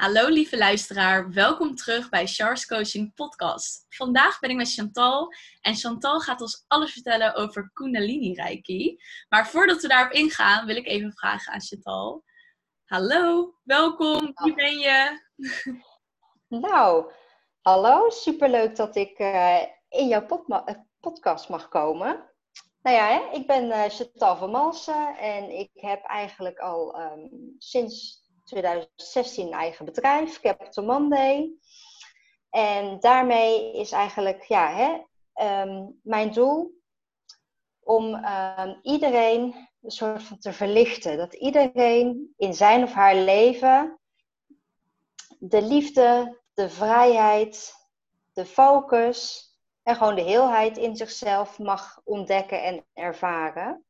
Hallo 0.00 0.28
lieve 0.28 0.58
luisteraar, 0.58 1.32
welkom 1.32 1.74
terug 1.74 2.08
bij 2.08 2.26
Charles 2.26 2.66
Coaching 2.66 3.14
Podcast. 3.14 3.86
Vandaag 3.88 4.38
ben 4.38 4.50
ik 4.50 4.56
met 4.56 4.72
Chantal 4.72 5.32
en 5.60 5.74
Chantal 5.74 6.20
gaat 6.20 6.40
ons 6.40 6.64
alles 6.68 6.92
vertellen 6.92 7.34
over 7.34 7.70
Kundalini 7.72 8.34
Reiki. 8.34 9.00
Maar 9.28 9.48
voordat 9.48 9.82
we 9.82 9.88
daarop 9.88 10.12
ingaan 10.12 10.66
wil 10.66 10.76
ik 10.76 10.86
even 10.86 11.12
vragen 11.12 11.52
aan 11.52 11.60
Chantal. 11.60 12.24
Hallo, 12.84 13.54
welkom, 13.62 14.32
wie 14.34 14.54
ben 14.54 14.78
je? 14.78 15.20
Nou, 16.48 17.12
hallo, 17.60 18.10
superleuk 18.10 18.76
dat 18.76 18.96
ik 18.96 19.18
uh, 19.18 19.62
in 19.88 20.08
jouw 20.08 20.44
eh, 20.46 20.74
podcast 21.00 21.48
mag 21.48 21.68
komen. 21.68 22.30
Nou 22.82 22.96
ja, 22.96 23.06
hè, 23.06 23.36
ik 23.36 23.46
ben 23.46 23.64
uh, 23.64 23.84
Chantal 23.84 24.36
van 24.36 24.50
Malsen 24.50 25.18
en 25.18 25.58
ik 25.58 25.70
heb 25.74 26.04
eigenlijk 26.04 26.58
al 26.58 27.00
um, 27.00 27.54
sinds 27.58 28.19
2016 28.50 29.46
een 29.46 29.52
eigen 29.52 29.84
bedrijf, 29.84 30.40
Capital 30.40 30.84
Monday. 30.84 31.50
En 32.50 33.00
daarmee 33.00 33.72
is 33.72 33.92
eigenlijk 33.92 34.42
ja, 34.42 34.72
hè, 34.72 35.02
ehm, 35.32 35.86
mijn 36.02 36.32
doel 36.32 36.78
om 37.80 38.14
um, 38.14 38.78
iedereen 38.82 39.68
een 39.82 39.90
soort 39.90 40.22
van 40.22 40.38
te 40.38 40.52
verlichten. 40.52 41.16
Dat 41.16 41.34
iedereen 41.34 42.34
in 42.36 42.54
zijn 42.54 42.82
of 42.82 42.92
haar 42.92 43.14
leven 43.14 43.98
de 45.38 45.62
liefde, 45.62 46.40
de 46.54 46.68
vrijheid, 46.68 47.74
de 48.32 48.46
focus 48.46 49.48
en 49.82 49.96
gewoon 49.96 50.14
de 50.14 50.22
heelheid 50.22 50.76
in 50.76 50.96
zichzelf 50.96 51.58
mag 51.58 52.00
ontdekken 52.04 52.62
en 52.62 52.84
ervaren. 52.92 53.84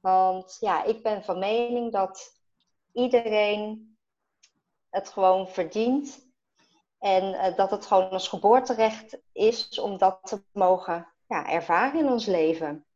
Want 0.00 0.56
ja, 0.60 0.84
ik 0.84 1.02
ben 1.02 1.24
van 1.24 1.38
mening 1.38 1.92
dat 1.92 2.38
iedereen 2.92 3.97
het 4.98 5.08
gewoon 5.08 5.48
verdient. 5.48 6.26
En 6.98 7.24
uh, 7.24 7.56
dat 7.56 7.70
het 7.70 7.86
gewoon 7.86 8.10
ons 8.10 8.28
geboorterecht 8.28 9.18
is 9.32 9.80
om 9.80 9.98
dat 9.98 10.18
te 10.22 10.42
mogen 10.52 11.08
ja, 11.26 11.48
ervaren 11.48 12.00
in 12.00 12.08
ons 12.08 12.26
leven. 12.26 12.86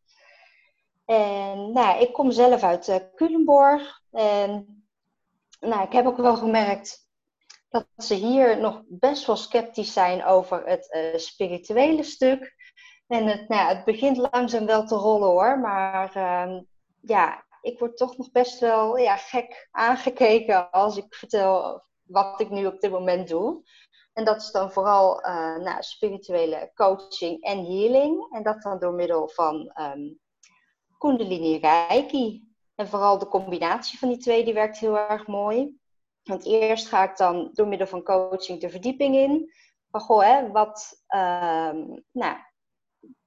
En 1.05 1.73
nou, 1.73 2.01
ik 2.01 2.13
kom 2.13 2.31
zelf 2.31 2.63
uit 2.63 2.89
uh, 2.89 2.97
Culemborg. 3.15 4.01
En 4.11 4.85
nou, 5.61 5.83
ik 5.83 5.93
heb 5.93 6.07
ook 6.07 6.17
wel 6.17 6.37
gemerkt 6.37 7.09
dat 7.69 7.87
ze 7.97 8.15
hier 8.15 8.61
nog 8.61 8.83
best 8.87 9.27
wel 9.27 9.37
sceptisch 9.37 9.93
zijn 9.93 10.25
over 10.25 10.67
het 10.67 10.95
uh, 10.95 11.19
spirituele 11.19 12.03
stuk. 12.03 12.55
En 13.07 13.27
het, 13.27 13.49
nou, 13.49 13.75
het 13.75 13.85
begint 13.85 14.17
langzaam 14.17 14.67
wel 14.67 14.87
te 14.87 14.95
rollen 14.95 15.29
hoor. 15.29 15.59
Maar 15.59 16.17
uh, 16.17 16.61
ja, 17.01 17.45
ik 17.61 17.79
word 17.79 17.97
toch 17.97 18.17
nog 18.17 18.31
best 18.31 18.61
wel 18.61 18.97
ja, 18.97 19.17
gek 19.17 19.69
aangekeken 19.71 20.71
als 20.71 20.97
ik 20.97 21.15
vertel 21.15 21.83
wat 22.13 22.41
ik 22.41 22.51
nu 22.51 22.67
op 22.67 22.81
dit 22.81 22.91
moment 22.91 23.29
doe. 23.29 23.63
En 24.13 24.25
dat 24.25 24.37
is 24.37 24.51
dan 24.51 24.73
vooral 24.73 25.27
uh, 25.27 25.57
nou, 25.57 25.83
spirituele 25.83 26.71
coaching 26.75 27.43
en 27.43 27.65
healing. 27.65 28.35
En 28.35 28.43
dat 28.43 28.63
dan 28.63 28.79
door 28.79 28.93
middel 28.93 29.29
van 29.29 29.73
um, 29.81 30.19
Kundalini 30.99 31.59
Reiki. 31.59 32.51
En 32.75 32.89
vooral 32.89 33.19
de 33.19 33.29
combinatie 33.29 33.99
van 33.99 34.09
die 34.09 34.19
twee, 34.19 34.45
die 34.45 34.55
werkt 34.55 34.79
heel 34.79 34.99
erg 34.99 35.27
mooi. 35.27 35.81
Want 36.23 36.45
eerst 36.45 36.89
ga 36.89 37.03
ik 37.11 37.17
dan 37.17 37.51
door 37.53 37.67
middel 37.67 37.87
van 37.87 38.03
coaching 38.03 38.61
de 38.61 38.71
verdieping 38.71 39.17
in. 39.17 39.53
Van 39.91 40.01
goh, 40.01 40.23
hè, 40.23 40.51
wat, 40.51 41.05
um, 41.15 42.05
nou, 42.11 42.37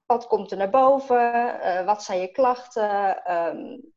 wat 0.06 0.26
komt 0.26 0.50
er 0.50 0.56
naar 0.56 0.70
boven? 0.70 1.34
Uh, 1.64 1.84
wat 1.84 2.02
zijn 2.02 2.20
je 2.20 2.28
klachten? 2.28 3.32
Um, 3.32 3.92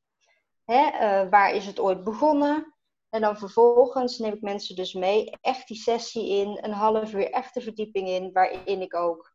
hè, 0.65 0.91
uh, 1.23 1.29
waar 1.29 1.53
is 1.53 1.65
het 1.65 1.79
ooit 1.79 2.03
begonnen? 2.03 2.75
En 3.09 3.21
dan 3.21 3.38
vervolgens 3.38 4.17
neem 4.17 4.33
ik 4.33 4.41
mensen 4.41 4.75
dus 4.75 4.93
mee, 4.93 5.38
echt 5.41 5.67
die 5.67 5.77
sessie 5.77 6.29
in, 6.29 6.57
een 6.61 6.73
half 6.73 7.13
uur 7.13 7.31
echte 7.31 7.61
verdieping 7.61 8.07
in, 8.07 8.31
waarin 8.31 8.81
ik 8.81 8.95
ook 8.95 9.33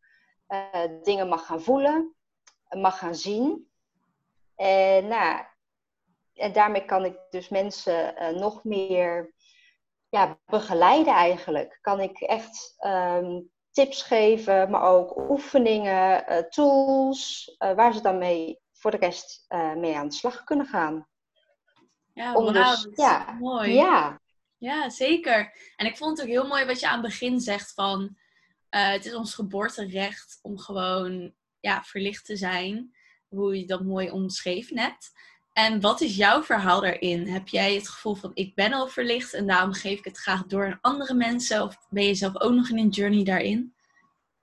uh, 0.48 1.02
dingen 1.02 1.28
mag 1.28 1.46
gaan 1.46 1.60
voelen, 1.60 2.14
mag 2.70 2.98
gaan 2.98 3.14
zien. 3.14 3.70
En, 4.56 5.08
nou, 5.08 5.44
en 6.34 6.52
daarmee 6.52 6.84
kan 6.84 7.04
ik 7.04 7.18
dus 7.30 7.48
mensen 7.48 8.22
uh, 8.22 8.40
nog 8.40 8.64
meer 8.64 9.34
ja, 10.08 10.38
begeleiden 10.46 11.14
eigenlijk. 11.14 11.78
Kan 11.80 12.00
ik 12.00 12.20
echt 12.20 12.76
um, 12.86 13.50
tips 13.70 14.02
geven, 14.02 14.70
maar 14.70 14.82
ook 14.82 15.30
oefeningen, 15.30 16.32
uh, 16.32 16.38
tools, 16.38 17.54
waar 17.58 17.94
ze 17.94 18.02
dan 18.02 18.18
mee 18.18 18.60
voor 18.72 18.90
de 18.90 18.96
rest 18.96 19.44
mee 19.76 19.96
aan 19.96 20.08
de 20.08 20.14
slag 20.14 20.44
kunnen 20.44 20.66
gaan. 20.66 21.08
Ja, 22.14 22.34
Om 22.34 22.52
dus, 22.52 22.88
ja, 22.94 23.36
mooi. 23.40 23.72
Ja. 23.72 24.20
ja, 24.58 24.90
zeker. 24.90 25.52
En 25.76 25.86
ik 25.86 25.96
vond 25.96 26.10
het 26.10 26.26
ook 26.26 26.32
heel 26.32 26.46
mooi 26.46 26.64
wat 26.64 26.80
je 26.80 26.88
aan 26.88 27.02
het 27.02 27.10
begin 27.10 27.40
zegt 27.40 27.72
van... 27.74 28.16
Uh, 28.70 28.88
het 28.90 29.04
is 29.04 29.14
ons 29.14 29.34
geboorterecht 29.34 30.38
om 30.42 30.58
gewoon 30.58 31.34
ja, 31.60 31.82
verlicht 31.82 32.24
te 32.24 32.36
zijn. 32.36 32.94
Hoe 33.28 33.58
je 33.58 33.66
dat 33.66 33.82
mooi 33.82 34.10
omschreven 34.10 34.78
hebt. 34.78 35.12
En 35.52 35.80
wat 35.80 36.00
is 36.00 36.16
jouw 36.16 36.42
verhaal 36.42 36.80
daarin? 36.80 37.28
Heb 37.28 37.48
jij 37.48 37.74
het 37.74 37.88
gevoel 37.88 38.14
van 38.14 38.30
ik 38.34 38.54
ben 38.54 38.72
al 38.72 38.88
verlicht 38.88 39.34
en 39.34 39.46
daarom 39.46 39.72
geef 39.72 39.98
ik 39.98 40.04
het 40.04 40.18
graag 40.18 40.46
door 40.46 40.66
aan 40.66 40.78
andere 40.80 41.14
mensen? 41.14 41.62
Of 41.62 41.76
ben 41.88 42.04
je 42.04 42.14
zelf 42.14 42.40
ook 42.40 42.52
nog 42.52 42.68
in 42.68 42.78
een 42.78 42.88
journey 42.88 43.24
daarin? 43.24 43.74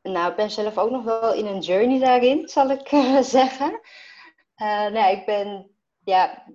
Nou, 0.02 0.30
ik 0.30 0.36
ben 0.36 0.52
zelf 0.52 0.78
ook 0.78 0.92
nog 0.92 1.04
wel 1.04 1.34
in 1.34 1.46
een 1.46 1.60
journey 1.60 2.00
daarin, 2.00 2.48
zal 2.48 2.70
ik 2.70 2.92
uh, 2.92 3.22
zeggen. 3.40 3.80
Uh, 4.58 4.88
nou, 4.88 5.18
ik 5.18 5.26
ben 5.26 5.72
ja, 6.04 6.46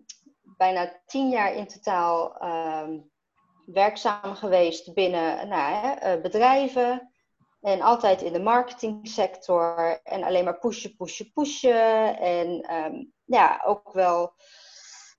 bijna 0.56 1.00
tien 1.06 1.28
jaar 1.28 1.54
in 1.54 1.66
totaal 1.66 2.36
uh, 2.42 2.88
werkzaam 3.66 4.34
geweest 4.34 4.94
binnen 4.94 5.48
nou, 5.48 5.74
hè, 5.74 5.92
eh, 5.92 6.22
bedrijven. 6.22 7.10
En 7.60 7.80
altijd 7.80 8.22
in 8.22 8.32
de 8.32 8.42
marketingsector. 8.42 10.00
En 10.02 10.22
alleen 10.22 10.44
maar 10.44 10.58
pushen, 10.58 10.96
pushen, 10.96 11.32
pushen. 11.32 12.18
En 12.18 12.74
um, 12.74 13.12
ja, 13.24 13.62
ook 13.64 13.92
wel 13.92 14.32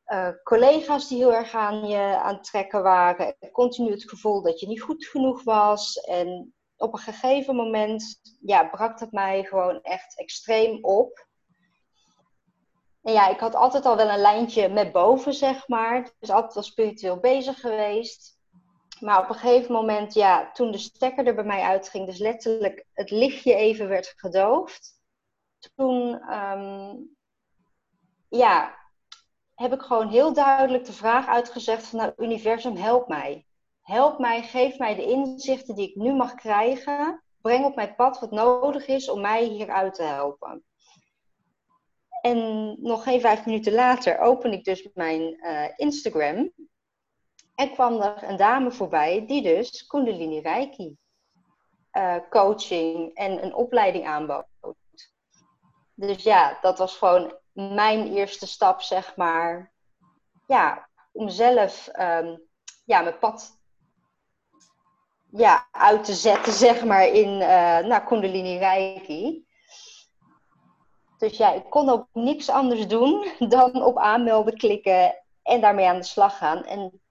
uh, 0.07 0.29
collega's 0.43 1.07
die 1.07 1.17
heel 1.17 1.33
erg 1.33 1.53
aan 1.53 1.87
je 1.87 2.19
aan 2.21 2.35
het 2.35 2.43
trekken 2.43 2.83
waren. 2.83 3.35
Continu 3.51 3.91
het 3.91 4.09
gevoel 4.09 4.41
dat 4.41 4.59
je 4.59 4.67
niet 4.67 4.81
goed 4.81 5.05
genoeg 5.05 5.43
was. 5.43 5.95
En 5.95 6.53
op 6.77 6.93
een 6.93 6.99
gegeven 6.99 7.55
moment 7.55 8.21
ja, 8.41 8.67
brak 8.67 8.99
dat 8.99 9.11
mij 9.11 9.43
gewoon 9.43 9.81
echt 9.81 10.19
extreem 10.19 10.83
op. 10.83 11.26
En 13.07 13.13
ja, 13.13 13.27
ik 13.27 13.39
had 13.39 13.55
altijd 13.55 13.85
al 13.85 13.95
wel 13.95 14.09
een 14.09 14.19
lijntje 14.19 14.69
met 14.69 14.91
boven, 14.91 15.33
zeg 15.33 15.67
maar. 15.67 16.11
Dus 16.19 16.29
altijd 16.29 16.53
wel 16.53 16.63
spiritueel 16.63 17.19
bezig 17.19 17.59
geweest. 17.59 18.37
Maar 18.99 19.19
op 19.19 19.29
een 19.29 19.35
gegeven 19.35 19.73
moment, 19.73 20.13
ja, 20.13 20.51
toen 20.51 20.71
de 20.71 20.77
stekker 20.77 21.27
er 21.27 21.35
bij 21.35 21.43
mij 21.43 21.61
uitging, 21.61 22.05
dus 22.05 22.17
letterlijk 22.17 22.85
het 22.93 23.11
lichtje 23.11 23.55
even 23.55 23.87
werd 23.87 24.13
gedoofd. 24.15 25.01
Toen, 25.75 26.33
um, 26.33 27.15
ja, 28.29 28.75
heb 29.55 29.73
ik 29.73 29.81
gewoon 29.81 30.09
heel 30.09 30.33
duidelijk 30.33 30.85
de 30.85 30.93
vraag 30.93 31.27
uitgezegd 31.27 31.87
van, 31.87 31.99
nou, 31.99 32.13
universum, 32.17 32.75
help 32.75 33.07
mij. 33.07 33.45
Help 33.81 34.19
mij, 34.19 34.43
geef 34.43 34.77
mij 34.77 34.95
de 34.95 35.05
inzichten 35.05 35.75
die 35.75 35.89
ik 35.89 35.95
nu 35.95 36.13
mag 36.13 36.35
krijgen. 36.35 37.23
Breng 37.41 37.65
op 37.65 37.75
mijn 37.75 37.95
pad 37.95 38.19
wat 38.19 38.31
nodig 38.31 38.87
is 38.87 39.09
om 39.09 39.21
mij 39.21 39.43
hieruit 39.43 39.93
te 39.93 40.03
helpen. 40.03 40.65
En 42.21 42.75
nog 42.81 43.03
geen 43.03 43.21
vijf 43.21 43.45
minuten 43.45 43.73
later 43.73 44.19
open 44.19 44.51
ik 44.51 44.63
dus 44.63 44.89
mijn 44.93 45.21
uh, 45.21 45.65
Instagram. 45.75 46.51
En 47.55 47.71
kwam 47.71 48.01
er 48.01 48.23
een 48.23 48.37
dame 48.37 48.71
voorbij 48.71 49.25
die 49.25 49.41
dus 49.41 49.87
Kundalini 49.87 50.39
Reiki 50.39 50.97
uh, 51.97 52.15
coaching 52.29 53.15
en 53.15 53.43
een 53.43 53.53
opleiding 53.53 54.07
aanbood. 54.07 54.45
Dus 55.93 56.23
ja, 56.23 56.57
dat 56.61 56.77
was 56.77 56.97
gewoon 56.97 57.37
mijn 57.51 58.13
eerste 58.13 58.47
stap, 58.47 58.81
zeg 58.81 59.15
maar. 59.15 59.71
Ja, 60.47 60.89
om 61.11 61.29
zelf 61.29 61.89
um, 61.99 62.47
ja, 62.85 63.01
mijn 63.01 63.17
pad 63.17 63.59
ja, 65.31 65.67
uit 65.71 66.03
te 66.03 66.13
zetten, 66.13 66.53
zeg 66.67 66.83
maar, 66.85 67.07
in 67.07 67.29
uh, 67.41 67.77
nou, 67.77 68.03
Kundalini 68.05 68.57
Reiki. 68.57 69.46
Dus 71.17 71.37
ja, 71.37 71.53
ik 71.53 71.69
kon 71.69 71.89
ook 71.89 72.07
niks 72.13 72.49
anders 72.49 72.87
doen 72.87 73.27
dan 73.49 73.83
op 73.83 73.97
aanmelden 73.97 74.57
klikken 74.57 75.23
en 75.43 75.61
daarmee 75.61 75.87
aan 75.87 75.97
de 75.97 76.03
slag 76.03 76.37
gaan. 76.37 76.65
En 76.65 77.01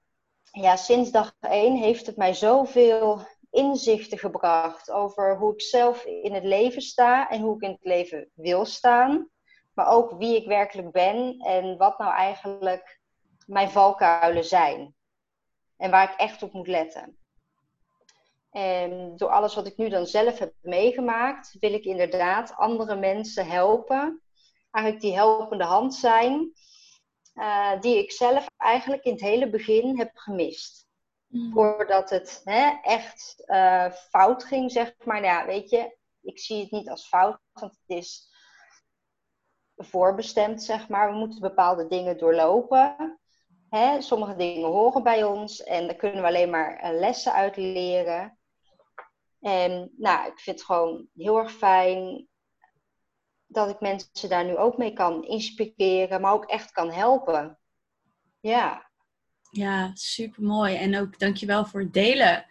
ja, 0.51 0.77
sinds 0.77 1.11
dag 1.11 1.35
één 1.41 1.77
heeft 1.77 2.07
het 2.07 2.17
mij 2.17 2.35
zoveel 2.35 3.21
inzichten 3.51 4.19
gebracht 4.19 4.91
over 4.91 5.37
hoe 5.39 5.53
ik 5.53 5.63
zelf 5.63 6.05
in 6.05 6.35
het 6.35 6.45
leven 6.45 6.83
sta 6.83 7.29
en 7.29 7.41
hoe 7.41 7.55
ik 7.55 7.63
in 7.63 7.71
het 7.71 7.85
leven 7.85 8.31
wil 8.35 8.65
staan. 8.65 9.29
Maar 9.75 9.89
ook 9.89 10.13
wie 10.19 10.37
ik 10.37 10.47
werkelijk 10.47 10.91
ben 10.91 11.39
en 11.39 11.77
wat 11.77 11.99
nou 11.99 12.13
eigenlijk 12.15 13.01
mijn 13.47 13.71
valkuilen 13.71 14.45
zijn. 14.45 14.95
En 15.77 15.91
waar 15.91 16.13
ik 16.13 16.19
echt 16.19 16.43
op 16.43 16.53
moet 16.53 16.67
letten. 16.67 17.19
En 18.57 19.17
door 19.17 19.29
alles 19.29 19.55
wat 19.55 19.67
ik 19.67 19.77
nu 19.77 19.89
dan 19.89 20.07
zelf 20.07 20.39
heb 20.39 20.53
meegemaakt, 20.61 21.57
wil 21.61 21.73
ik 21.73 21.85
inderdaad 21.85 22.55
andere 22.55 22.97
mensen 22.97 23.47
helpen. 23.47 24.23
Eigenlijk 24.71 25.05
die 25.05 25.15
helpende 25.15 25.65
hand 25.65 25.95
zijn, 25.95 26.53
uh, 27.35 27.81
die 27.81 27.99
ik 27.99 28.13
zelf 28.13 28.47
eigenlijk 28.57 29.05
in 29.05 29.13
het 29.13 29.21
hele 29.21 29.51
begin 29.51 29.99
heb 29.99 30.11
gemist. 30.17 30.87
Mm. 31.27 31.53
Voordat 31.53 32.11
het 32.11 32.41
hè, 32.45 32.73
echt 32.83 33.43
uh, 33.47 33.91
fout 33.93 34.45
ging, 34.45 34.73
zeg 34.73 34.95
maar. 35.05 35.21
Nou 35.21 35.33
ja, 35.33 35.47
weet 35.47 35.71
je, 35.71 35.97
ik 36.21 36.39
zie 36.39 36.61
het 36.61 36.71
niet 36.71 36.91
als 36.91 37.09
fout, 37.09 37.41
want 37.53 37.73
het 37.87 37.99
is 37.99 38.29
voorbestemd, 39.77 40.63
zeg 40.63 40.89
maar. 40.89 41.11
We 41.11 41.19
moeten 41.19 41.41
bepaalde 41.41 41.87
dingen 41.87 42.19
doorlopen. 42.19 43.19
Hè? 43.71 44.01
Sommige 44.01 44.37
dingen 44.37 44.69
horen 44.69 45.03
bij 45.03 45.25
ons 45.25 45.63
en 45.63 45.87
daar 45.87 45.97
kunnen 45.97 46.21
we 46.21 46.27
alleen 46.27 46.51
maar 46.51 46.77
eh, 46.77 46.99
lessen 46.99 47.33
uit 47.33 47.57
leren. 47.57 48.39
En 49.47 49.93
nou, 49.97 50.27
ik 50.27 50.39
vind 50.39 50.57
het 50.57 50.67
gewoon 50.67 51.07
heel 51.15 51.39
erg 51.39 51.53
fijn 51.53 52.27
dat 53.47 53.71
ik 53.71 53.81
mensen 53.81 54.29
daar 54.29 54.45
nu 54.45 54.57
ook 54.57 54.77
mee 54.77 54.93
kan 54.93 55.25
inspireren, 55.25 56.21
maar 56.21 56.33
ook 56.33 56.45
echt 56.45 56.71
kan 56.71 56.91
helpen. 56.91 57.59
Ja. 58.41 58.91
Ja, 59.51 59.91
super 59.95 60.43
mooi. 60.43 60.75
En 60.75 60.99
ook 60.99 61.19
dankjewel 61.19 61.67
voor 61.67 61.81
het 61.81 61.93
delen. 61.93 62.47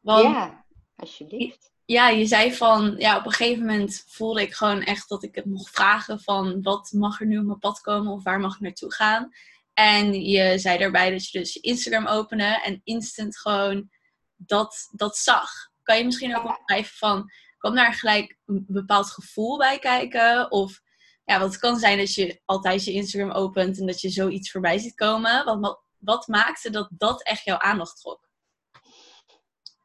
Want, 0.00 0.24
ja, 0.24 0.64
alsjeblieft. 0.96 1.72
Ja, 1.84 2.08
je 2.08 2.26
zei 2.26 2.54
van, 2.54 2.94
ja, 2.98 3.18
op 3.18 3.24
een 3.24 3.32
gegeven 3.32 3.66
moment 3.66 4.04
voelde 4.06 4.42
ik 4.42 4.54
gewoon 4.54 4.82
echt 4.82 5.08
dat 5.08 5.22
ik 5.22 5.34
het 5.34 5.44
mocht 5.44 5.70
vragen 5.70 6.20
van 6.20 6.62
wat 6.62 6.92
mag 6.92 7.20
er 7.20 7.26
nu 7.26 7.38
op 7.38 7.44
mijn 7.44 7.58
pad 7.58 7.80
komen 7.80 8.12
of 8.12 8.22
waar 8.22 8.40
mag 8.40 8.54
ik 8.54 8.60
naartoe 8.60 8.92
gaan. 8.92 9.30
En 9.72 10.24
je 10.24 10.58
zei 10.58 10.78
daarbij 10.78 11.10
dat 11.10 11.28
je 11.28 11.38
dus 11.38 11.52
je 11.52 11.60
Instagram 11.60 12.06
opende 12.06 12.60
en 12.62 12.80
instant 12.84 13.38
gewoon 13.38 13.90
dat, 14.36 14.88
dat 14.92 15.16
zag. 15.16 15.72
Kan 15.84 15.98
je 15.98 16.04
misschien 16.04 16.36
ook 16.36 16.42
wel 16.42 16.58
schrijven 16.64 16.96
van, 16.96 17.30
kwam 17.58 17.74
daar 17.74 17.94
gelijk 17.94 18.38
een 18.46 18.64
bepaald 18.68 19.10
gevoel 19.10 19.58
bij 19.58 19.78
kijken? 19.78 20.50
Of 20.50 20.80
ja, 21.24 21.38
wat 21.38 21.58
kan 21.58 21.76
zijn 21.76 21.98
dat 21.98 22.14
je 22.14 22.40
altijd 22.44 22.84
je 22.84 22.92
Instagram 22.92 23.30
opent 23.30 23.78
en 23.78 23.86
dat 23.86 24.00
je 24.00 24.08
zoiets 24.08 24.50
voorbij 24.50 24.78
ziet 24.78 24.94
komen. 24.94 25.60
Wat, 25.60 25.82
wat 25.98 26.28
maakte 26.28 26.70
dat 26.70 26.88
dat 26.90 27.22
echt 27.22 27.44
jouw 27.44 27.58
aandacht 27.58 28.00
trok? 28.00 28.28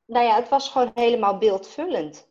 Nou 0.06 0.26
ja, 0.26 0.36
het 0.36 0.50
was 0.50 0.70
gewoon 0.70 0.92
helemaal 0.94 1.38
beeldvullend. 1.38 2.28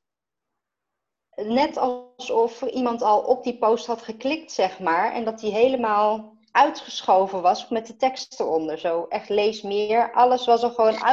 Net 1.34 1.76
alsof 1.76 2.62
iemand 2.62 3.02
al 3.02 3.20
op 3.20 3.44
die 3.44 3.58
post 3.58 3.86
had 3.86 4.02
geklikt, 4.02 4.52
zeg 4.52 4.78
maar. 4.78 5.12
En 5.12 5.24
dat 5.24 5.38
die 5.38 5.52
helemaal 5.52 6.36
uitgeschoven 6.52 7.42
was 7.42 7.68
met 7.68 7.86
de 7.86 7.96
tekst 7.96 8.40
eronder. 8.40 8.78
Zo 8.78 9.06
echt 9.08 9.28
lees 9.28 9.62
meer. 9.62 10.12
Alles 10.12 10.46
was 10.46 10.62
er 10.62 10.70
gewoon 10.70 11.04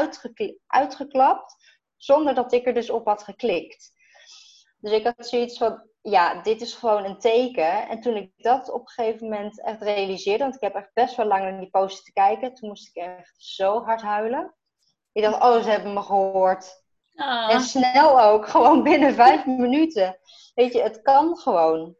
uitgeklapt, 0.67 1.54
zonder 1.97 2.33
dat 2.33 2.53
ik 2.53 2.65
er 2.65 2.73
dus 2.73 2.89
op 2.89 3.05
had 3.05 3.23
geklikt. 3.23 3.93
Dus 4.77 4.91
ik 4.91 5.03
had 5.03 5.27
zoiets 5.27 5.57
van, 5.57 5.89
ja, 6.01 6.41
dit 6.41 6.61
is 6.61 6.73
gewoon 6.73 7.05
een 7.05 7.19
teken. 7.19 7.87
En 7.87 8.01
toen 8.01 8.15
ik 8.15 8.31
dat 8.37 8.71
op 8.71 8.81
een 8.81 8.87
gegeven 8.87 9.29
moment 9.29 9.61
echt 9.61 9.81
realiseerde, 9.81 10.43
want 10.43 10.55
ik 10.55 10.61
heb 10.61 10.75
echt 10.75 10.93
best 10.93 11.15
wel 11.15 11.25
lang 11.25 11.43
naar 11.43 11.59
die 11.59 11.69
post 11.69 12.05
te 12.05 12.13
kijken, 12.13 12.53
toen 12.53 12.69
moest 12.69 12.87
ik 12.87 13.03
echt 13.03 13.35
zo 13.37 13.83
hard 13.83 14.01
huilen. 14.01 14.55
Ik 15.11 15.23
dacht, 15.23 15.43
oh, 15.43 15.63
ze 15.63 15.69
hebben 15.69 15.93
me 15.93 16.01
gehoord. 16.01 16.83
Ah. 17.15 17.53
En 17.53 17.61
snel 17.61 18.21
ook, 18.21 18.47
gewoon 18.55 18.83
binnen 18.83 19.13
vijf 19.13 19.45
minuten. 19.45 20.19
Weet 20.53 20.73
je, 20.73 20.81
het 20.81 21.01
kan 21.01 21.37
gewoon. 21.37 21.95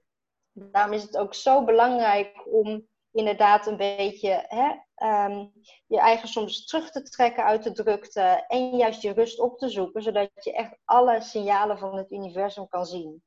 Daarom 0.51 0.94
is 0.94 1.03
het 1.03 1.18
ook 1.18 1.33
zo 1.33 1.63
belangrijk 1.63 2.44
om 2.45 2.88
inderdaad 3.12 3.68
een 3.68 3.77
beetje 3.77 4.45
hè, 4.48 4.75
um, 5.03 5.51
je 5.88 6.00
eigen 6.00 6.27
soms 6.27 6.65
terug 6.65 6.92
te 6.92 7.01
trekken 7.01 7.44
uit 7.44 7.63
de 7.63 7.71
drukte 7.71 8.45
en 8.47 8.77
juist 8.77 9.01
je 9.01 9.13
rust 9.13 9.39
op 9.39 9.57
te 9.57 9.69
zoeken, 9.69 10.01
zodat 10.01 10.30
je 10.44 10.53
echt 10.53 10.77
alle 10.86 11.21
signalen 11.21 11.77
van 11.77 11.97
het 11.97 12.12
universum 12.12 12.68
kan 12.68 12.86
zien. 12.86 13.24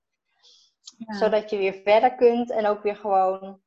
Zodat 1.07 1.51
je 1.51 1.57
weer 1.57 1.81
verder 1.85 2.15
kunt 2.15 2.51
en 2.51 2.67
ook 2.67 2.83
weer 2.83 2.97
gewoon 2.97 3.61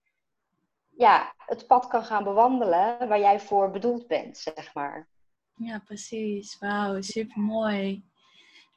ja, 0.98 1.34
het 1.38 1.68
pad 1.68 1.88
kan 1.88 2.04
gaan 2.04 2.24
bewandelen 2.24 3.08
waar 3.08 3.20
jij 3.20 3.40
voor 3.40 3.72
bedoeld 3.72 4.08
bent, 4.08 4.38
zeg 4.38 4.74
maar. 4.74 5.08
Ja, 5.56 5.82
precies. 5.86 6.58
Wauw, 6.60 7.02
super 7.02 7.42
mooi. 7.42 8.04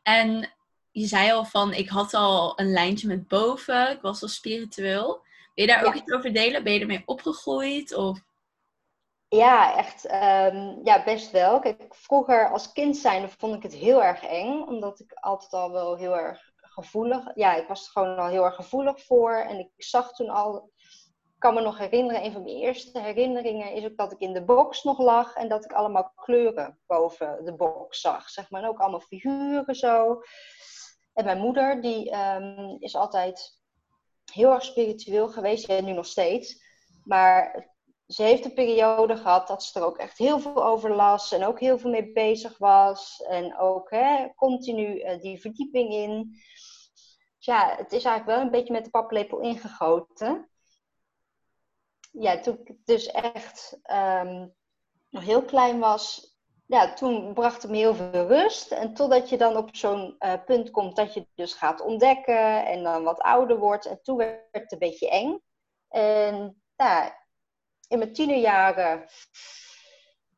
En 0.02 0.50
je 0.90 1.06
zei 1.06 1.32
al 1.32 1.44
van, 1.44 1.72
ik 1.72 1.88
had 1.88 2.14
al 2.14 2.60
een 2.60 2.72
lijntje 2.72 3.06
met 3.06 3.28
boven, 3.28 3.90
ik 3.90 4.00
was 4.00 4.22
al 4.22 4.28
spiritueel. 4.28 5.22
Ben 5.54 5.64
je 5.64 5.66
daar 5.66 5.84
ook 5.84 5.94
iets 5.94 6.12
over 6.12 6.32
delen? 6.32 6.64
Ben 6.64 6.72
je 6.72 6.80
ermee 6.80 7.02
opgegroeid? 7.06 7.94
Of? 7.94 8.18
Ja, 9.34 9.76
echt 9.76 10.04
um, 10.04 10.80
ja, 10.84 11.04
best 11.04 11.30
wel. 11.30 11.58
Kijk, 11.58 11.94
vroeger 11.94 12.50
als 12.50 12.72
kind 12.72 12.96
zijn 12.96 13.30
vond 13.30 13.54
ik 13.54 13.62
het 13.62 13.74
heel 13.74 14.02
erg 14.02 14.22
eng. 14.22 14.62
Omdat 14.62 15.00
ik 15.00 15.12
altijd 15.12 15.52
al 15.52 15.70
wel 15.70 15.96
heel 15.96 16.16
erg 16.16 16.52
gevoelig... 16.56 17.30
Ja, 17.34 17.54
ik 17.54 17.68
was 17.68 17.84
er 17.84 17.90
gewoon 17.90 18.16
al 18.16 18.26
heel 18.26 18.44
erg 18.44 18.54
gevoelig 18.54 19.04
voor. 19.04 19.34
En 19.34 19.58
ik 19.58 19.70
zag 19.76 20.12
toen 20.12 20.28
al... 20.28 20.70
Ik 21.34 21.50
kan 21.50 21.54
me 21.54 21.60
nog 21.60 21.78
herinneren, 21.78 22.24
een 22.24 22.32
van 22.32 22.42
mijn 22.42 22.56
eerste 22.56 23.00
herinneringen 23.00 23.72
is 23.72 23.84
ook 23.84 23.96
dat 23.96 24.12
ik 24.12 24.18
in 24.18 24.32
de 24.32 24.44
box 24.44 24.82
nog 24.82 24.98
lag. 24.98 25.34
En 25.34 25.48
dat 25.48 25.64
ik 25.64 25.72
allemaal 25.72 26.12
kleuren 26.14 26.78
boven 26.86 27.44
de 27.44 27.54
box 27.54 28.00
zag. 28.00 28.28
Zeg 28.28 28.50
maar. 28.50 28.68
Ook 28.68 28.80
allemaal 28.80 29.00
figuren 29.00 29.74
zo. 29.74 30.20
En 31.12 31.24
mijn 31.24 31.38
moeder, 31.38 31.80
die 31.80 32.16
um, 32.16 32.76
is 32.78 32.96
altijd 32.96 33.60
heel 34.32 34.52
erg 34.52 34.64
spiritueel 34.64 35.28
geweest. 35.28 35.68
En 35.68 35.84
nu 35.84 35.92
nog 35.92 36.06
steeds. 36.06 36.62
Maar 37.04 37.72
ze 38.06 38.22
heeft 38.22 38.44
een 38.44 38.54
periode 38.54 39.16
gehad 39.16 39.48
dat 39.48 39.64
ze 39.64 39.78
er 39.78 39.86
ook 39.86 39.98
echt 39.98 40.18
heel 40.18 40.40
veel 40.40 40.64
over 40.64 40.94
las 40.94 41.32
en 41.32 41.44
ook 41.44 41.60
heel 41.60 41.78
veel 41.78 41.90
mee 41.90 42.12
bezig 42.12 42.58
was. 42.58 43.22
En 43.22 43.58
ook 43.58 43.90
hè, 43.90 44.34
continu 44.34 45.02
uh, 45.02 45.20
die 45.20 45.40
verdieping 45.40 45.92
in. 45.92 46.30
Dus 47.36 47.44
ja, 47.56 47.74
het 47.76 47.92
is 47.92 48.04
eigenlijk 48.04 48.36
wel 48.36 48.46
een 48.46 48.50
beetje 48.50 48.72
met 48.72 48.84
de 48.84 48.90
paplepel 48.90 49.38
ingegoten. 49.40 50.48
Ja, 52.12 52.40
toen 52.40 52.60
ik 52.64 52.76
dus 52.84 53.06
echt 53.06 53.80
um, 53.92 54.54
nog 55.10 55.24
heel 55.24 55.42
klein 55.42 55.78
was, 55.78 56.34
ja, 56.66 56.92
toen 56.92 57.34
bracht 57.34 57.62
het 57.62 57.70
me 57.70 57.76
heel 57.76 57.94
veel 57.94 58.26
rust. 58.26 58.72
En 58.72 58.94
totdat 58.94 59.28
je 59.28 59.36
dan 59.36 59.56
op 59.56 59.76
zo'n 59.76 60.16
uh, 60.18 60.32
punt 60.44 60.70
komt 60.70 60.96
dat 60.96 61.14
je 61.14 61.26
dus 61.34 61.54
gaat 61.54 61.80
ontdekken 61.80 62.66
en 62.66 62.82
dan 62.82 63.02
wat 63.04 63.20
ouder 63.20 63.58
wordt. 63.58 63.86
En 63.86 64.02
toen 64.02 64.16
werd 64.16 64.40
het 64.50 64.72
een 64.72 64.78
beetje 64.78 65.10
eng. 65.10 65.40
En 65.88 66.62
ja, 66.76 67.23
in 67.94 68.00
mijn 68.00 68.12
tienerjaren 68.12 69.06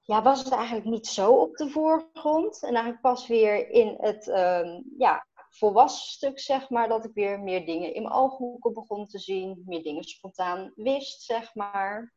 ja, 0.02 0.22
was 0.22 0.44
het 0.44 0.52
eigenlijk 0.52 0.86
niet 0.86 1.06
zo 1.06 1.32
op 1.32 1.56
de 1.56 1.70
voorgrond. 1.70 2.62
En 2.62 2.72
eigenlijk 2.72 3.00
pas 3.00 3.26
weer 3.26 3.70
in 3.70 3.96
het 4.00 4.26
um, 4.26 4.84
ja, 4.98 5.26
volwassen 5.48 6.08
stuk, 6.08 6.40
zeg 6.40 6.70
maar, 6.70 6.88
dat 6.88 7.04
ik 7.04 7.14
weer 7.14 7.40
meer 7.40 7.66
dingen 7.66 7.94
in 7.94 8.02
mijn 8.02 8.14
ooghoeken 8.14 8.72
begon 8.72 9.06
te 9.06 9.18
zien. 9.18 9.62
Meer 9.66 9.82
dingen 9.82 10.04
spontaan 10.04 10.72
wist, 10.74 11.22
zeg 11.22 11.54
maar. 11.54 12.14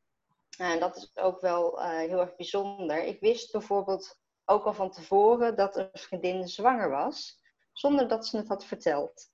En 0.57 0.79
dat 0.79 0.97
is 0.97 1.11
ook 1.15 1.41
wel 1.41 1.79
uh, 1.79 1.97
heel 1.97 2.19
erg 2.19 2.35
bijzonder. 2.35 3.03
Ik 3.03 3.19
wist 3.19 3.51
bijvoorbeeld 3.51 4.19
ook 4.45 4.65
al 4.65 4.73
van 4.73 4.91
tevoren 4.91 5.55
dat 5.55 5.77
een 5.77 5.89
vriendin 5.93 6.47
zwanger 6.47 6.89
was, 6.89 7.39
zonder 7.73 8.07
dat 8.07 8.27
ze 8.27 8.37
het 8.37 8.47
had 8.47 8.65
verteld. 8.65 9.29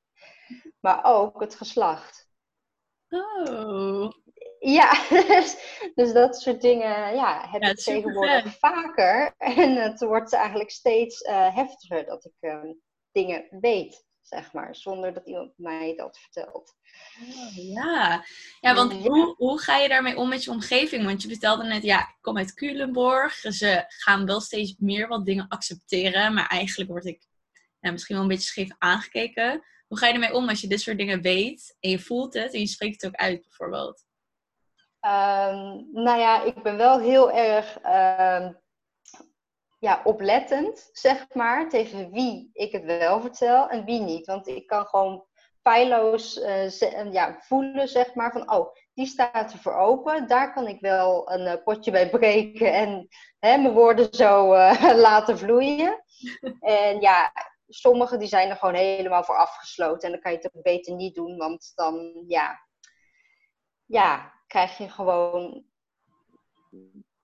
Maar 0.80 1.04
ook 1.04 1.42
het 1.42 1.56
geslacht. 1.56 2.30
Oh. 3.10 4.12
Ja, 4.66 5.08
dus, 5.96 6.14
dat 6.14 6.42
soort 6.42 6.62
dingen 6.62 7.16
ja, 7.16 7.48
heb 7.50 7.62
ik 7.62 7.78
tegenwoordig 7.78 8.58
vaker. 8.58 9.34
En 9.58 9.76
het 9.76 10.00
wordt 10.00 10.34
eigenlijk 10.34 10.72
steeds 10.72 11.22
uh, 11.22 11.56
heftiger 11.56 12.06
dat 12.06 12.26
ik 12.26 12.50
uh, 12.50 12.60
dingen 13.12 13.48
weet, 13.50 14.06
zeg 14.22 14.54
maar, 14.54 14.76
zonder 14.76 15.14
dat 15.14 15.28
iemand 15.28 15.54
mij 15.58 15.96
dat 15.96 16.18
vertelt. 16.18 16.76
Oh, 17.22 17.56
ja. 17.56 18.26
ja, 18.60 18.76
want 18.76 18.94
Hoe, 18.94 19.36
hoe 19.38 19.60
ga 19.60 19.78
je 19.78 19.88
daarmee 19.88 20.18
om 20.18 20.30
met 20.30 20.44
je 20.44 20.52
omgeving? 20.52 21.06
Want 21.06 21.22
je 21.22 21.28
vertelde 21.28 21.64
net, 21.64 21.84
ja, 21.84 22.00
ik 22.00 22.18
kom 22.22 22.38
uit 22.38 22.54
Culemborg. 22.54 23.34
Ze 23.34 23.84
gaan 23.88 24.26
wel 24.26 24.42
steeds 24.42 24.76
meer 24.78 25.08
wat 25.08 25.26
dingen 25.26 25.48
accepteren, 25.48 26.34
maar 26.34 26.48
eigenlijk 26.48 26.90
word 26.90 27.06
ik 27.06 27.28
ja, 27.80 27.92
misschien 27.92 28.16
wel 28.16 28.24
een 28.24 28.32
beetje 28.32 28.48
scheef 28.48 28.76
aangekeken. 28.78 29.64
Hoe 29.88 29.98
ga 29.98 30.08
je 30.08 30.14
ermee 30.14 30.34
om 30.34 30.50
als 30.50 30.62
je 30.62 30.68
dit 30.68 30.82
soort 30.82 30.98
dingen 30.98 31.22
weet 31.22 31.78
en 31.80 31.90
je 31.90 32.00
voelt 32.00 32.34
het 32.34 32.54
en 32.54 32.60
je 32.60 32.68
spreekt 32.68 33.02
het 33.02 33.12
ook 33.12 33.20
uit, 33.20 33.42
bijvoorbeeld? 33.42 34.05
Um, 35.06 35.88
nou 35.92 36.20
ja, 36.20 36.44
ik 36.44 36.64
ben 36.64 36.78
wel 36.78 37.00
heel 37.00 37.32
erg 37.32 37.80
uh, 37.84 38.50
ja, 39.80 40.02
oplettend, 40.04 40.90
zeg 40.94 41.34
maar, 41.34 41.70
tegen 41.70 42.12
wie 42.12 42.50
ik 42.54 42.72
het 42.72 42.84
wel 42.84 43.22
vertel 43.22 43.70
en 43.70 43.86
wie 43.86 44.02
niet. 44.02 44.26
Want 44.26 44.48
ik 44.48 44.68
kan 44.68 44.86
gewoon 44.86 45.26
feilloos 45.62 46.38
uh, 46.38 47.12
ja, 47.12 47.38
voelen, 47.40 47.88
zeg 47.88 48.14
maar, 48.14 48.32
van 48.32 48.52
oh, 48.52 48.76
die 48.94 49.06
staat 49.06 49.54
er 49.54 49.60
voor 49.60 49.74
open. 49.74 50.28
Daar 50.28 50.54
kan 50.54 50.68
ik 50.68 50.80
wel 50.80 51.32
een 51.32 51.46
uh, 51.46 51.64
potje 51.64 51.92
bij 51.92 52.10
breken 52.10 52.74
en 52.74 53.08
hè, 53.40 53.58
mijn 53.58 53.74
woorden 53.74 54.08
zo 54.14 54.48
laten 55.08 55.38
vloeien. 55.38 56.04
en 56.60 57.02
ja, 57.02 57.32
sommige 57.68 58.18
die 58.18 58.28
zijn 58.28 58.50
er 58.50 58.56
gewoon 58.56 58.76
helemaal 58.76 59.24
voor 59.24 59.38
afgesloten. 59.38 60.02
En 60.02 60.12
dan 60.12 60.22
kan 60.22 60.32
je 60.32 60.38
het 60.38 60.56
ook 60.56 60.64
beter 60.64 60.96
niet 60.96 61.16
doen, 61.16 61.38
want 61.38 61.72
dan, 61.76 62.24
ja, 62.28 62.60
ja 63.86 64.35
krijg 64.48 64.78
je 64.78 64.90
gewoon 64.90 65.66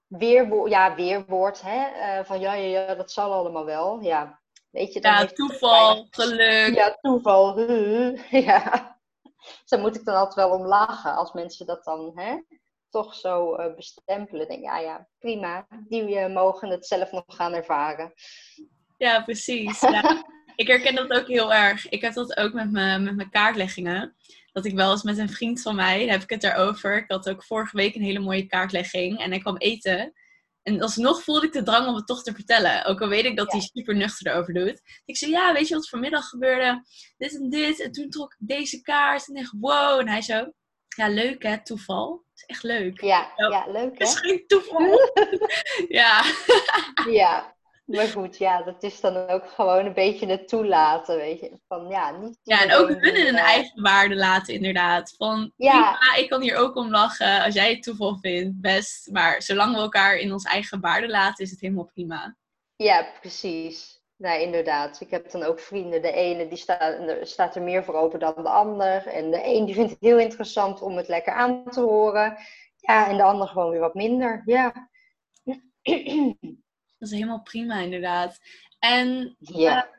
weerwoord, 0.08 0.72
ja, 0.72 0.96
weerwoord 0.96 1.62
hè? 1.62 1.90
Uh, 2.20 2.26
van 2.26 2.40
ja, 2.40 2.54
ja, 2.54 2.80
ja, 2.80 2.96
dat 2.96 3.12
zal 3.12 3.34
allemaal 3.34 3.66
wel. 3.66 4.00
Ja, 4.00 4.42
weet 4.70 4.94
je, 4.94 5.02
dan 5.02 5.12
ja 5.12 5.26
toeval, 5.26 6.08
geluk. 6.10 6.76
Ja, 6.76 6.98
toeval. 7.02 7.60
ja. 8.50 9.00
Zo 9.66 9.78
moet 9.78 9.96
ik 9.96 10.06
dan 10.06 10.16
altijd 10.16 10.36
wel 10.36 10.60
om 10.60 10.66
lachen 10.66 11.16
als 11.16 11.34
mensen 11.34 11.66
dat 11.66 11.84
dan 11.84 12.12
hè, 12.16 12.42
toch 12.90 13.16
zo 13.16 13.58
uh, 13.58 13.76
bestempelen. 13.76 14.48
Denk, 14.48 14.64
ja, 14.64 14.78
ja, 14.78 15.08
prima. 15.20 15.68
Die 15.88 16.28
mogen 16.28 16.70
het 16.70 16.88
zelf 16.88 17.12
nog 17.12 17.24
gaan 17.28 17.54
ervaren. 17.54 18.14
Ja, 18.98 19.24
precies. 19.24 19.82
Ja. 19.82 20.24
ik 20.56 20.68
herken 20.68 20.96
dat 20.96 21.12
ook 21.12 21.28
heel 21.28 21.54
erg. 21.54 21.90
Ik 21.90 22.02
heb 22.02 22.14
dat 22.14 22.38
ook 22.38 22.54
met 22.54 22.72
mijn, 22.72 23.04
met 23.04 23.16
mijn 23.16 23.30
kaartleggingen. 23.30 24.16
Dat 24.52 24.66
ik 24.66 24.76
wel 24.76 24.92
eens 24.92 25.04
met 25.04 25.18
een 25.18 25.30
vriend 25.30 25.62
van 25.62 25.76
mij, 25.76 26.00
daar 26.00 26.14
heb 26.14 26.24
ik 26.24 26.30
het 26.30 26.44
erover. 26.44 26.98
Ik 26.98 27.12
had 27.12 27.30
ook 27.30 27.44
vorige 27.44 27.78
week 27.78 27.96
een 27.96 28.02
hele 28.02 28.20
mooie 28.20 28.46
kaartlegging. 28.46 29.20
En 29.20 29.30
hij 29.30 29.40
kwam 29.40 29.58
eten. 29.58 30.14
En 30.64 30.82
alsnog 30.82 31.24
voelde 31.24 31.46
ik 31.46 31.54
de 31.54 31.64
drang 31.64 31.88
om 31.88 31.96
het 31.96 32.08
toch 32.08 32.24
te 32.24 32.34
vertellen. 32.34 32.86
Ook 32.86 33.02
al 33.02 33.08
weet 33.08 33.26
ik 33.26 33.38
dat 33.38 33.52
hij 33.52 33.62
super 33.62 33.96
nuchter 33.96 34.32
erover 34.32 34.54
doet. 34.54 34.82
Ik 35.06 35.18
zei, 35.18 35.32
ja, 35.32 35.54
weet 35.54 35.68
je 35.68 35.76
wat 35.76 35.90
vanmiddag 35.90 36.26
gebeurde? 36.26 36.86
Dit 37.18 37.36
en 37.36 37.50
dit. 37.50 37.82
En 37.82 37.92
toen 37.92 38.10
trok 38.10 38.36
ik 38.40 38.48
deze 38.48 38.82
kaart. 38.82 39.28
En 39.28 39.34
dacht, 39.34 39.54
wow. 39.60 40.00
En 40.00 40.08
hij 40.08 40.22
zo, 40.22 40.52
ja, 40.88 41.10
leuk 41.10 41.44
hè, 41.44 41.64
toeval. 41.64 42.24
Is 42.36 42.44
echt 42.46 42.64
leuk. 42.64 43.02
Ja, 43.02 43.32
ja 43.36 43.66
leuk 43.68 43.98
hè? 43.98 44.06
Het 44.06 44.08
is 44.08 44.20
geen 44.20 44.44
toeval. 44.48 45.00
ja. 46.00 46.24
ja, 47.10 47.56
maar 47.96 48.08
goed, 48.08 48.38
ja, 48.38 48.64
dat 48.64 48.84
is 48.84 49.00
dan 49.00 49.30
ook 49.30 49.50
gewoon 49.50 49.86
een 49.86 49.94
beetje 49.94 50.28
het 50.28 50.48
toelaten, 50.48 51.16
weet 51.16 51.40
je. 51.40 51.60
Van, 51.68 51.88
ja, 51.88 52.12
niet 52.12 52.40
ja, 52.44 52.64
en 52.64 52.74
ook 52.74 52.88
hun 52.88 53.16
in 53.16 53.26
hun 53.26 53.36
eigen 53.36 53.82
waarde 53.82 54.16
laten, 54.16 54.54
inderdaad. 54.54 55.14
Van, 55.18 55.52
ja. 55.56 55.98
ik 56.18 56.30
kan 56.30 56.42
hier 56.42 56.56
ook 56.56 56.76
om 56.76 56.90
lachen 56.90 57.44
als 57.44 57.54
jij 57.54 57.70
het 57.70 57.84
toeval 57.84 58.18
vindt, 58.18 58.62
best. 58.62 59.12
Maar 59.12 59.42
zolang 59.42 59.76
we 59.76 59.82
elkaar 59.82 60.16
in 60.16 60.32
ons 60.32 60.44
eigen 60.44 60.80
waarde 60.80 61.08
laten, 61.08 61.44
is 61.46 61.52
het 61.52 61.62
helemaal 61.62 61.90
prima. 61.94 62.36
Ja, 62.76 63.08
precies. 63.20 64.02
Nee, 64.18 64.44
inderdaad. 64.44 65.02
Ik 65.02 65.10
heb 65.10 65.32
dan 65.32 65.44
ook 65.44 65.60
vrienden. 65.60 66.02
De 66.02 66.12
ene 66.12 66.48
die 66.48 66.58
staat, 66.58 67.18
staat 67.22 67.56
er 67.56 67.62
meer 67.62 67.84
voor 67.84 67.96
open 67.96 68.20
dan 68.20 68.34
de 68.36 68.50
ander. 68.50 69.08
En 69.08 69.32
de 69.32 69.46
een 69.46 69.66
die 69.66 69.76
vindt 69.76 69.92
het 69.92 70.00
heel 70.02 70.20
interessant 70.20 70.82
om 70.82 70.98
het 70.98 71.08
lekker 71.08 71.34
aan 71.34 71.64
te 71.70 71.82
horen. 71.82 72.38
Ja, 72.76 73.08
en 73.08 73.18
de 73.18 73.24
ander 73.24 73.48
gewoon 73.48 73.70
weer 73.70 73.80
wat 73.80 73.94
minder. 73.94 74.42
Ja. 74.46 74.90
Dat 77.02 77.10
is 77.10 77.16
helemaal 77.16 77.42
prima, 77.42 77.80
inderdaad. 77.80 78.40
En 78.80 79.36
ja. 79.40 79.90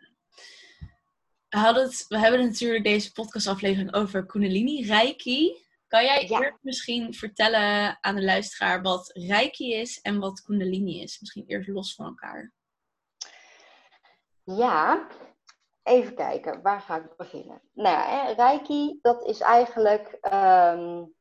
we, 1.49 1.59
hadden 1.59 1.83
het, 1.83 2.05
we 2.09 2.19
hebben 2.19 2.41
natuurlijk 2.41 2.85
deze 2.85 3.13
podcastaflevering 3.13 3.95
over 3.95 4.27
Kundalini 4.27 4.87
Reiki. 4.87 5.57
Kan 5.87 6.05
jij 6.05 6.29
eerst 6.29 6.59
misschien 6.61 7.15
vertellen 7.15 7.99
aan 8.01 8.15
de 8.15 8.25
luisteraar 8.25 8.83
wat 8.83 9.11
Reiki 9.13 9.75
is 9.75 10.01
en 10.01 10.19
wat 10.19 10.43
Kundalini 10.43 11.03
is? 11.03 11.21
Misschien 11.21 11.45
eerst 11.47 11.69
los 11.69 11.95
van 11.95 12.07
elkaar. 12.07 12.53
Ja, 14.45 15.09
even 15.83 16.15
kijken. 16.15 16.63
Waar 16.63 16.81
ga 16.81 16.97
ik 16.97 17.17
beginnen? 17.17 17.63
Nou 17.73 17.97
ja, 17.97 18.33
Reiki, 18.33 18.99
dat 19.01 19.25
is 19.25 19.41
eigenlijk 19.41 20.19
um, 20.33 21.15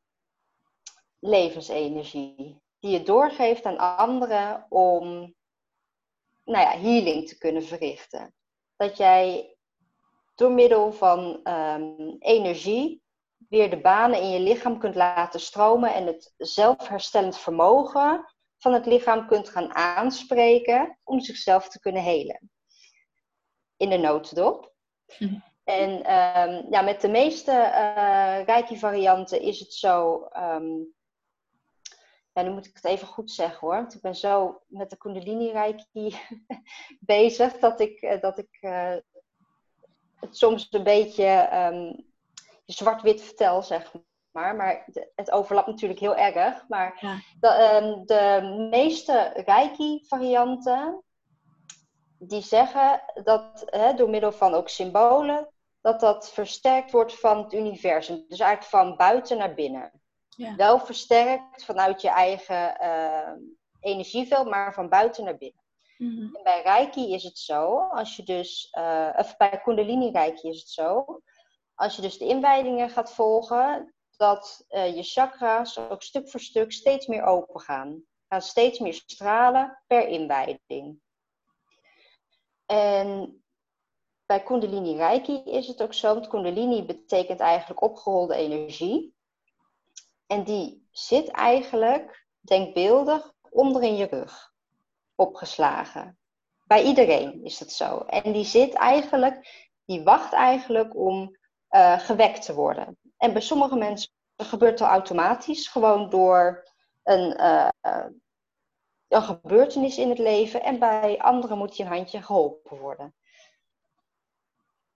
levensenergie. 1.19 2.61
Die 2.79 2.91
je 2.91 3.03
doorgeeft 3.03 3.65
aan 3.65 3.97
anderen 3.97 4.65
om 4.69 5.35
nou 6.43 6.63
ja, 6.63 6.79
healing 6.79 7.27
te 7.27 7.37
kunnen 7.37 7.63
verrichten. 7.63 8.33
Dat 8.75 8.97
jij 8.97 9.55
door 10.35 10.51
middel 10.51 10.93
van 10.93 11.39
ehm, 11.43 12.15
energie 12.19 13.03
weer 13.49 13.69
de 13.69 13.81
banen 13.81 14.21
in 14.21 14.29
je 14.29 14.39
lichaam 14.39 14.79
kunt 14.79 14.95
laten 14.95 15.39
stromen 15.39 15.93
en 15.93 16.05
het 16.05 16.33
zelfherstellend 16.37 17.37
vermogen 17.37 18.25
van 18.57 18.73
het 18.73 18.85
lichaam 18.85 19.27
kunt 19.27 19.49
gaan 19.49 19.75
aanspreken 19.75 20.99
om 21.03 21.19
zichzelf 21.19 21.69
te 21.69 21.79
kunnen 21.79 22.01
helen. 22.01 22.51
In 23.77 23.89
de 23.89 23.97
notendop. 23.97 24.73
Mhm. 25.19 25.39
En 25.63 26.03
ehm, 26.03 26.65
ja, 26.69 26.81
met 26.81 27.01
de 27.01 27.07
meeste 27.07 27.51
uh, 27.51 28.45
Reiki-varianten 28.45 29.41
is 29.41 29.59
het 29.59 29.73
zo 29.73 30.23
ehm, 30.23 30.83
ja, 32.33 32.41
nu 32.41 32.49
moet 32.49 32.65
ik 32.65 32.75
het 32.75 32.85
even 32.85 33.07
goed 33.07 33.31
zeggen 33.31 33.59
hoor. 33.59 33.75
Want 33.75 33.93
ik 33.93 34.01
ben 34.01 34.15
zo 34.15 34.61
met 34.67 34.89
de 34.89 34.97
Kundalini 34.97 35.51
Reiki 35.51 36.15
bezig 36.99 37.59
dat 37.59 37.79
ik, 37.79 38.01
eh, 38.01 38.21
dat 38.21 38.37
ik 38.37 38.57
uh, 38.61 38.95
het 40.15 40.37
soms 40.37 40.67
een 40.69 40.83
beetje 40.83 41.49
um, 41.53 42.05
zwart-wit 42.65 43.21
vertel, 43.21 43.61
zeg 43.61 43.91
maar. 44.31 44.55
Maar 44.55 44.87
het 45.15 45.31
overlapt 45.31 45.67
natuurlijk 45.67 45.99
heel 45.99 46.15
erg. 46.15 46.67
Maar 46.67 46.99
de, 47.39 47.79
um, 47.83 48.05
de 48.05 48.67
meeste 48.69 49.31
Reiki-varianten, 49.45 51.03
die 52.17 52.41
zeggen 52.41 53.01
dat 53.23 53.63
hè, 53.65 53.93
door 53.93 54.09
middel 54.09 54.31
van 54.31 54.53
ook 54.53 54.69
symbolen, 54.69 55.49
dat 55.81 55.99
dat 55.99 56.31
versterkt 56.31 56.91
wordt 56.91 57.19
van 57.19 57.37
het 57.43 57.53
universum. 57.53 58.25
Dus 58.27 58.39
eigenlijk 58.39 58.71
van 58.71 58.95
buiten 58.95 59.37
naar 59.37 59.53
binnen. 59.53 60.00
Ja. 60.41 60.55
Wel 60.55 60.79
versterkt 60.79 61.65
vanuit 61.65 62.01
je 62.01 62.09
eigen 62.09 62.77
uh, 62.81 63.31
energieveld, 63.79 64.49
maar 64.49 64.73
van 64.73 64.89
buiten 64.89 65.23
naar 65.23 65.37
binnen. 65.37 65.63
Mhm. 65.97 66.35
En 66.35 66.43
bij 66.43 66.61
Reiki 66.61 67.13
is 67.13 67.23
het 67.23 67.37
zo, 67.37 67.77
als 67.77 68.15
je 68.15 68.23
dus, 68.23 68.73
uh, 68.77 69.09
of 69.17 69.37
bij 69.37 69.61
Kundalini 69.63 70.11
Reiki 70.11 70.49
is 70.49 70.59
het 70.59 70.69
zo, 70.69 71.21
als 71.75 71.95
je 71.95 72.01
dus 72.01 72.17
de 72.17 72.25
inwijdingen 72.25 72.89
gaat 72.89 73.13
volgen, 73.13 73.93
dat 74.17 74.65
uh, 74.69 74.95
je 74.95 75.03
chakra's 75.03 75.77
ook 75.77 76.03
stuk 76.03 76.29
voor 76.29 76.39
stuk 76.39 76.71
steeds 76.71 77.07
meer 77.07 77.23
open 77.23 77.61
gaan. 77.61 78.03
Gaan 78.27 78.41
steeds 78.41 78.79
meer 78.79 78.93
stralen 78.93 79.81
per 79.87 80.07
inwijding. 80.07 80.99
En 82.65 83.43
bij 84.25 84.43
Kundalini 84.43 84.95
Reiki 84.95 85.43
is 85.43 85.67
het 85.67 85.81
ook 85.81 85.93
zo, 85.93 86.13
want 86.13 86.27
Kundalini 86.27 86.85
betekent 86.85 87.39
eigenlijk 87.39 87.81
opgerolde 87.81 88.35
energie. 88.35 89.19
En 90.31 90.43
die 90.43 90.87
zit 90.91 91.27
eigenlijk 91.27 92.25
denkbeeldig 92.39 93.33
onder 93.49 93.83
in 93.83 93.95
je 93.95 94.05
rug, 94.05 94.53
opgeslagen. 95.15 96.17
Bij 96.63 96.83
iedereen 96.83 97.43
is 97.43 97.57
dat 97.57 97.71
zo. 97.71 97.97
En 97.97 98.31
die 98.31 98.45
zit 98.45 98.73
eigenlijk, 98.73 99.69
die 99.85 100.03
wacht 100.03 100.33
eigenlijk 100.33 100.95
om 100.95 101.37
uh, 101.71 101.99
gewekt 101.99 102.45
te 102.45 102.53
worden. 102.53 102.97
En 103.17 103.33
bij 103.33 103.41
sommige 103.41 103.75
mensen 103.75 104.11
gebeurt 104.37 104.77
dat 104.77 104.87
automatisch, 104.87 105.67
gewoon 105.67 106.09
door 106.09 106.67
een, 107.03 107.41
uh, 107.41 107.69
een 109.07 109.21
gebeurtenis 109.21 109.97
in 109.97 110.09
het 110.09 110.19
leven. 110.19 110.63
En 110.63 110.79
bij 110.79 111.19
anderen 111.19 111.57
moet 111.57 111.77
je 111.77 111.83
een 111.83 111.89
handje 111.89 112.21
geholpen 112.21 112.77
worden. 112.77 113.15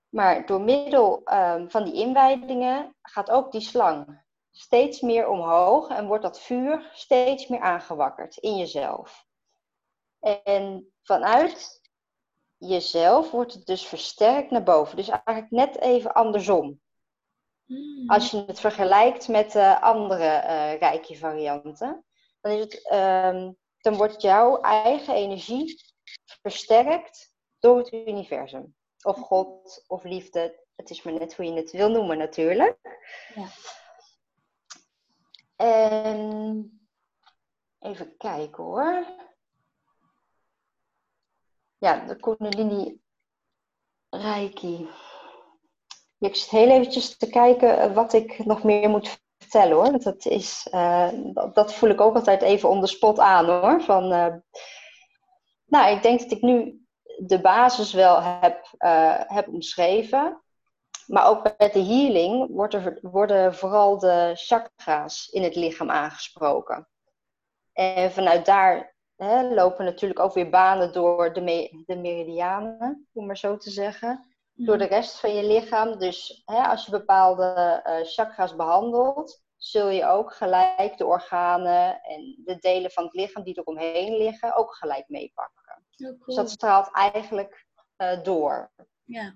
Maar 0.09 0.45
door 0.45 0.61
middel 0.61 1.21
um, 1.33 1.69
van 1.69 1.83
die 1.83 1.93
inwijdingen 1.93 2.95
gaat 3.01 3.31
ook 3.31 3.51
die 3.51 3.61
slang 3.61 4.23
steeds 4.57 5.01
meer 5.01 5.27
omhoog 5.27 5.89
en 5.89 6.07
wordt 6.07 6.23
dat 6.23 6.41
vuur 6.41 6.89
steeds 6.93 7.47
meer 7.47 7.59
aangewakkerd 7.59 8.37
in 8.37 8.57
jezelf. 8.57 9.25
En 10.19 10.93
vanuit 11.01 11.81
jezelf 12.57 13.31
wordt 13.31 13.53
het 13.53 13.65
dus 13.65 13.85
versterkt 13.85 14.51
naar 14.51 14.63
boven. 14.63 14.95
Dus 14.95 15.09
eigenlijk 15.09 15.51
net 15.51 15.79
even 15.79 16.13
andersom. 16.13 16.81
Hmm. 17.65 18.09
Als 18.09 18.31
je 18.31 18.43
het 18.47 18.59
vergelijkt 18.59 19.27
met 19.27 19.51
de 19.51 19.81
andere 19.81 20.43
uh, 20.43 20.79
rijke 20.79 21.15
varianten, 21.15 22.05
dan, 22.41 22.51
is 22.51 22.59
het, 22.59 22.91
um, 22.93 23.57
dan 23.77 23.95
wordt 23.95 24.21
jouw 24.21 24.61
eigen 24.61 25.13
energie 25.13 25.81
versterkt 26.41 27.33
door 27.59 27.77
het 27.77 27.93
universum. 27.93 28.75
Of 29.01 29.17
God 29.17 29.83
of 29.87 30.03
liefde. 30.03 30.63
Het 30.75 30.89
is 30.89 31.03
maar 31.03 31.13
net 31.13 31.35
hoe 31.35 31.45
je 31.45 31.53
het 31.53 31.71
wil 31.71 31.89
noemen 31.89 32.17
natuurlijk. 32.17 32.77
Ja. 33.35 33.47
En 35.55 36.79
even 37.79 38.17
kijken 38.17 38.63
hoor. 38.63 39.05
Ja, 41.77 42.05
de 42.05 42.15
Kundalini 42.15 42.99
Reiki. 44.09 44.89
Ik 46.19 46.35
zit 46.35 46.49
heel 46.49 46.69
eventjes 46.69 47.17
te 47.17 47.29
kijken 47.29 47.79
eh, 47.79 47.93
wat 47.93 48.13
ik 48.13 48.45
nog 48.45 48.63
meer 48.63 48.89
moet 48.89 49.19
vertellen 49.37 49.75
hoor. 49.75 49.99
Dat, 49.99 50.25
is, 50.25 50.67
uh, 50.71 51.09
dat, 51.53 51.73
voel 51.73 51.89
ik 51.89 52.01
ook 52.01 52.15
altijd 52.15 52.41
even 52.41 52.69
on 52.69 52.81
the 52.81 52.87
spot 52.87 53.19
aan 53.19 53.45
hoor. 53.45 53.81
Van, 53.81 54.13
uh, 54.13 54.33
nou, 55.65 55.95
ik 55.95 56.01
denk 56.01 56.19
dat 56.19 56.31
ik 56.31 56.41
nu 56.41 56.85
de 57.17 57.41
basis 57.41 57.93
wel 57.93 58.21
heb, 58.21 58.73
heb 59.27 59.47
omschreven. 59.47 60.44
Maar 61.07 61.27
ook 61.27 61.57
bij 61.57 61.69
de 61.71 61.83
healing 61.83 62.47
worden, 62.49 62.99
worden 63.01 63.55
vooral 63.55 63.99
de 63.99 64.31
chakra's 64.33 65.27
in 65.27 65.43
het 65.43 65.55
lichaam 65.55 65.89
aangesproken. 65.89 66.87
En 67.73 68.11
vanuit 68.11 68.45
daar 68.45 68.95
hè, 69.15 69.53
lopen 69.53 69.85
natuurlijk 69.85 70.19
ook 70.19 70.33
weer 70.33 70.49
banen 70.49 70.93
door 70.93 71.33
de, 71.33 71.41
me 71.41 71.83
de 71.85 71.95
meridianen, 71.97 73.07
om 73.13 73.25
maar 73.25 73.37
zo 73.37 73.57
te 73.57 73.69
zeggen. 73.69 74.29
Door 74.57 74.77
de 74.77 74.85
rest 74.85 75.19
van 75.19 75.35
je 75.35 75.43
lichaam. 75.43 75.99
Dus 75.99 76.41
hè, 76.45 76.61
als 76.61 76.85
je 76.85 76.91
bepaalde 76.91 77.81
uh, 77.87 77.95
chakra's 78.07 78.55
behandelt, 78.55 79.43
zul 79.57 79.89
je 79.89 80.05
ook 80.05 80.33
gelijk 80.33 80.97
de 80.97 81.05
organen 81.05 82.01
en 82.01 82.41
de 82.45 82.57
delen 82.59 82.91
van 82.91 83.03
het 83.03 83.13
lichaam 83.13 83.43
die 83.43 83.55
er 83.55 83.63
omheen 83.63 84.17
liggen 84.17 84.55
ook 84.55 84.75
gelijk 84.75 85.09
meepakken. 85.09 85.85
Oh, 85.97 86.25
dus 86.25 86.35
dat 86.35 86.49
straalt 86.49 86.91
eigenlijk 86.91 87.65
uh, 87.97 88.23
door. 88.23 88.71
Ja. 89.03 89.35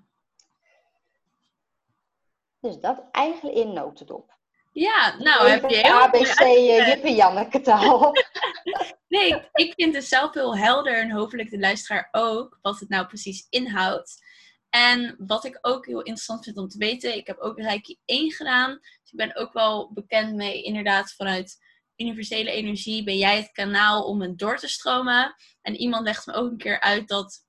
Dus 2.60 2.76
dat 2.76 3.08
eigenlijk 3.10 3.56
in 3.56 3.72
notendop. 3.72 4.38
Ja, 4.72 5.16
nou 5.18 5.48
heb 5.48 5.70
je 5.70 5.76
heel 5.76 6.00
ABC 6.00 6.40
uh, 6.40 6.86
Jippe 6.86 7.14
Janneke 7.14 7.60
taal. 7.60 8.12
nee, 9.08 9.28
ik, 9.34 9.48
ik 9.52 9.72
vind 9.74 9.94
het 9.94 10.04
zelf 10.04 10.34
heel 10.34 10.56
helder 10.56 10.98
en 10.98 11.10
hopelijk 11.10 11.50
de 11.50 11.58
luisteraar 11.58 12.08
ook, 12.10 12.58
wat 12.62 12.80
het 12.80 12.88
nou 12.88 13.06
precies 13.06 13.46
inhoudt. 13.48 14.28
En 14.68 15.14
wat 15.18 15.44
ik 15.44 15.58
ook 15.60 15.86
heel 15.86 15.98
interessant 15.98 16.44
vind 16.44 16.56
om 16.56 16.68
te 16.68 16.78
weten, 16.78 17.16
ik 17.16 17.26
heb 17.26 17.38
ook 17.38 17.58
Reiki 17.58 17.98
1 18.04 18.30
gedaan. 18.30 18.78
Dus 18.80 19.12
ik 19.12 19.16
ben 19.16 19.36
ook 19.36 19.52
wel 19.52 19.92
bekend 19.92 20.34
mee, 20.34 20.62
inderdaad, 20.62 21.12
vanuit 21.12 21.58
universele 21.96 22.50
energie 22.50 23.04
ben 23.04 23.18
jij 23.18 23.36
het 23.36 23.52
kanaal 23.52 24.04
om 24.04 24.20
het 24.20 24.38
door 24.38 24.58
te 24.58 24.68
stromen. 24.68 25.34
En 25.62 25.76
iemand 25.76 26.04
legt 26.04 26.26
me 26.26 26.32
ook 26.32 26.50
een 26.50 26.56
keer 26.56 26.80
uit 26.80 27.08
dat 27.08 27.44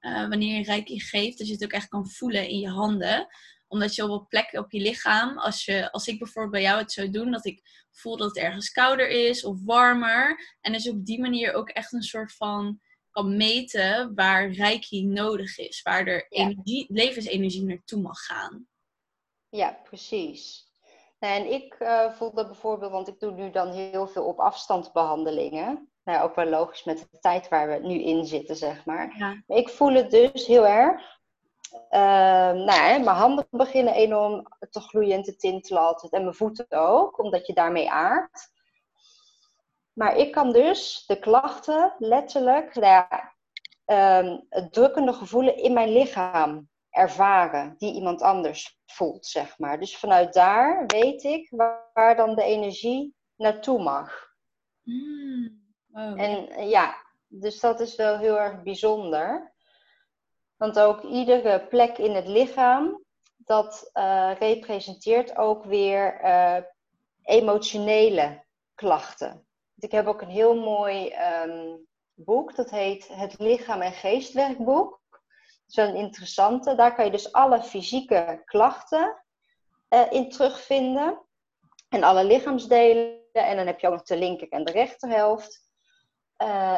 uh, 0.00 0.28
wanneer 0.28 0.58
je 0.58 0.64
Reiki 0.64 1.00
geeft, 1.00 1.38
dat 1.38 1.46
je 1.46 1.52
het 1.52 1.64
ook 1.64 1.72
echt 1.72 1.88
kan 1.88 2.08
voelen 2.08 2.48
in 2.48 2.58
je 2.58 2.68
handen 2.68 3.28
omdat 3.70 3.94
je 3.94 4.08
op 4.08 4.28
plekken 4.28 4.58
op 4.58 4.72
je 4.72 4.80
lichaam, 4.80 5.38
als, 5.38 5.64
je, 5.64 5.92
als 5.92 6.06
ik 6.06 6.18
bijvoorbeeld 6.18 6.52
bij 6.52 6.62
jou 6.62 6.78
het 6.78 6.92
zou 6.92 7.10
doen, 7.10 7.30
dat 7.30 7.44
ik 7.44 7.86
voel 7.90 8.16
dat 8.16 8.28
het 8.28 8.44
ergens 8.44 8.70
kouder 8.70 9.08
is 9.08 9.44
of 9.44 9.64
warmer. 9.64 10.56
En 10.60 10.72
dus 10.72 10.88
op 10.88 11.04
die 11.04 11.20
manier 11.20 11.52
ook 11.52 11.68
echt 11.68 11.92
een 11.92 12.02
soort 12.02 12.32
van 12.32 12.80
kan 13.10 13.36
meten 13.36 14.14
waar 14.14 14.50
reiki 14.50 15.04
nodig 15.04 15.58
is. 15.58 15.82
Waar 15.82 16.06
er 16.06 16.26
energie, 16.28 16.86
levensenergie 16.88 17.64
naartoe 17.64 18.00
mag 18.00 18.18
gaan. 18.18 18.66
Ja, 19.48 19.80
precies. 19.84 20.68
En 21.18 21.52
ik 21.52 21.76
uh, 21.80 22.12
voel 22.12 22.34
dat 22.34 22.46
bijvoorbeeld, 22.46 22.92
want 22.92 23.08
ik 23.08 23.20
doe 23.20 23.32
nu 23.32 23.50
dan 23.50 23.72
heel 23.72 24.08
veel 24.08 24.24
op 24.24 24.38
afstand 24.38 24.92
behandelingen. 24.92 25.90
Nou, 26.04 26.22
ook 26.22 26.34
wel 26.34 26.46
logisch 26.46 26.84
met 26.84 26.98
de 26.98 27.18
tijd 27.18 27.48
waar 27.48 27.68
we 27.68 27.86
nu 27.86 28.02
in 28.02 28.24
zitten, 28.24 28.56
zeg 28.56 28.84
maar. 28.84 29.14
Ja. 29.18 29.42
Maar 29.46 29.58
ik 29.58 29.68
voel 29.68 29.92
het 29.92 30.10
dus 30.10 30.46
heel 30.46 30.66
erg 30.66 31.19
nou 31.90 32.64
ja, 32.64 32.98
mijn 32.98 33.06
handen 33.06 33.46
beginnen 33.50 33.94
enorm 33.94 34.46
te 34.70 34.80
gloeien 34.80 35.16
en 35.16 35.22
te 35.22 35.36
tintelen 35.36 35.82
altijd. 35.82 36.12
En 36.12 36.22
mijn 36.22 36.34
voeten 36.34 36.66
ook, 36.70 37.18
omdat 37.18 37.46
je 37.46 37.52
daarmee 37.52 37.90
aardt. 37.90 38.52
Maar 39.92 40.16
ik 40.16 40.32
kan 40.32 40.52
dus 40.52 41.04
de 41.06 41.18
klachten 41.18 41.94
letterlijk, 41.98 42.74
nou 42.74 42.86
ja, 42.86 43.34
um, 44.20 44.46
het 44.48 44.72
drukkende 44.72 45.12
gevoelen 45.12 45.56
in 45.56 45.72
mijn 45.72 45.92
lichaam 45.92 46.68
ervaren, 46.90 47.74
die 47.78 47.94
iemand 47.94 48.22
anders 48.22 48.78
voelt, 48.86 49.26
zeg 49.26 49.58
maar. 49.58 49.80
Dus 49.80 49.96
vanuit 49.96 50.32
daar 50.32 50.86
weet 50.86 51.22
ik 51.22 51.50
waar, 51.50 52.16
dan 52.16 52.34
de 52.34 52.42
energie 52.42 53.14
naartoe 53.36 53.82
mag. 53.82 54.28
Mm, 54.82 55.60
En 56.16 56.68
ja, 56.68 56.94
dus 57.26 57.60
dat 57.60 57.80
is 57.80 57.96
wel 57.96 58.18
heel 58.18 58.38
erg 58.38 58.62
bijzonder. 58.62 59.49
Want 60.60 60.78
ook 60.78 61.02
iedere 61.02 61.66
plek 61.66 61.98
in 61.98 62.14
het 62.14 62.26
lichaam, 62.26 63.04
dat 63.36 63.90
uh, 63.94 64.30
representeert 64.38 65.36
ook 65.36 65.64
weer 65.64 66.24
uh, 66.24 66.56
emotionele 67.22 68.44
klachten. 68.74 69.46
Ik 69.78 69.90
heb 69.90 70.06
ook 70.06 70.20
een 70.20 70.28
heel 70.28 70.54
mooi 70.54 71.14
um, 71.44 71.86
boek, 72.14 72.54
dat 72.54 72.70
heet 72.70 73.08
Het 73.08 73.38
Lichaam 73.38 73.80
en 73.80 73.92
Geestwerkboek. 73.92 75.00
Dat 75.10 75.68
is 75.68 75.74
wel 75.74 75.88
een 75.88 75.94
interessante. 75.94 76.74
Daar 76.74 76.94
kan 76.94 77.04
je 77.04 77.10
dus 77.10 77.32
alle 77.32 77.62
fysieke 77.62 78.42
klachten 78.44 79.22
uh, 79.88 80.12
in 80.12 80.30
terugvinden. 80.30 81.20
En 81.88 82.02
alle 82.02 82.24
lichaamsdelen. 82.24 83.18
En 83.32 83.56
dan 83.56 83.66
heb 83.66 83.80
je 83.80 83.86
ook 83.86 83.92
nog 83.92 84.02
de 84.02 84.18
linker 84.18 84.48
en 84.48 84.64
de 84.64 84.72
rechterhelft. 84.72 85.68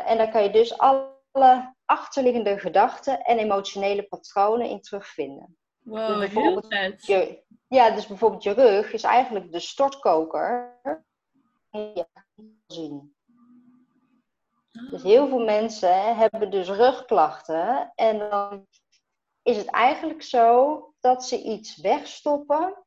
en 0.04 0.16
dan 0.18 0.30
kan 0.30 0.42
je 0.42 0.50
dus 0.50 0.78
alle 0.78 1.74
achterliggende 1.92 2.58
gedachten 2.58 3.22
en 3.22 3.38
emotionele 3.38 4.02
patronen 4.02 4.68
in 4.68 4.80
terugvinden. 4.80 5.56
Wow, 5.78 6.20
dus 6.20 6.30
heel 6.30 6.62
vet. 6.68 7.06
Je, 7.06 7.42
ja, 7.68 7.90
dus 7.90 8.06
bijvoorbeeld 8.06 8.42
je 8.42 8.52
rug 8.52 8.92
is 8.92 9.02
eigenlijk 9.02 9.52
de 9.52 9.60
stortkoker 9.60 10.80
je 11.70 12.06
zien. 12.66 13.14
Dus 14.90 15.02
heel 15.02 15.28
veel 15.28 15.44
mensen 15.44 16.16
hebben 16.16 16.50
dus 16.50 16.68
rugklachten 16.68 17.92
en 17.94 18.18
dan 18.18 18.66
is 19.42 19.56
het 19.56 19.66
eigenlijk 19.66 20.22
zo 20.22 20.94
dat 21.00 21.24
ze 21.24 21.42
iets 21.42 21.76
wegstoppen 21.76 22.84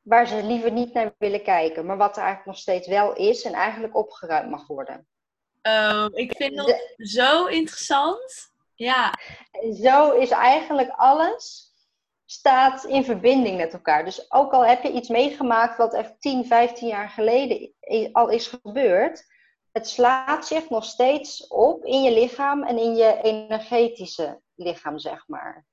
waar 0.00 0.26
ze 0.26 0.42
liever 0.42 0.72
niet 0.72 0.92
naar 0.92 1.14
willen 1.18 1.42
kijken, 1.42 1.86
maar 1.86 1.96
wat 1.96 2.16
er 2.16 2.22
eigenlijk 2.22 2.46
nog 2.46 2.58
steeds 2.58 2.88
wel 2.88 3.14
is 3.14 3.44
en 3.44 3.52
eigenlijk 3.52 3.96
opgeruimd 3.96 4.50
mag 4.50 4.66
worden. 4.66 5.06
Oh, 5.68 6.06
ik 6.12 6.36
vind 6.36 6.56
dat 6.56 6.94
zo 6.96 7.46
interessant. 7.46 8.52
Ja. 8.74 9.12
Zo 9.82 10.12
is 10.12 10.30
eigenlijk 10.30 10.90
alles 10.90 11.72
staat 12.26 12.84
in 12.84 13.04
verbinding 13.04 13.56
met 13.56 13.72
elkaar. 13.72 14.04
Dus 14.04 14.32
ook 14.32 14.52
al 14.52 14.66
heb 14.66 14.82
je 14.82 14.92
iets 14.92 15.08
meegemaakt 15.08 15.76
wat 15.76 15.94
echt 15.94 16.20
10, 16.20 16.46
15 16.46 16.88
jaar 16.88 17.08
geleden 17.08 17.72
al 18.12 18.28
is 18.28 18.46
gebeurd, 18.46 19.24
het 19.72 19.88
slaat 19.88 20.46
zich 20.46 20.68
nog 20.68 20.84
steeds 20.84 21.46
op 21.46 21.84
in 21.84 22.02
je 22.02 22.12
lichaam 22.12 22.62
en 22.64 22.78
in 22.78 22.94
je 22.94 23.20
energetische 23.22 24.40
lichaam, 24.54 24.98
zeg 24.98 25.28
maar. 25.28 25.66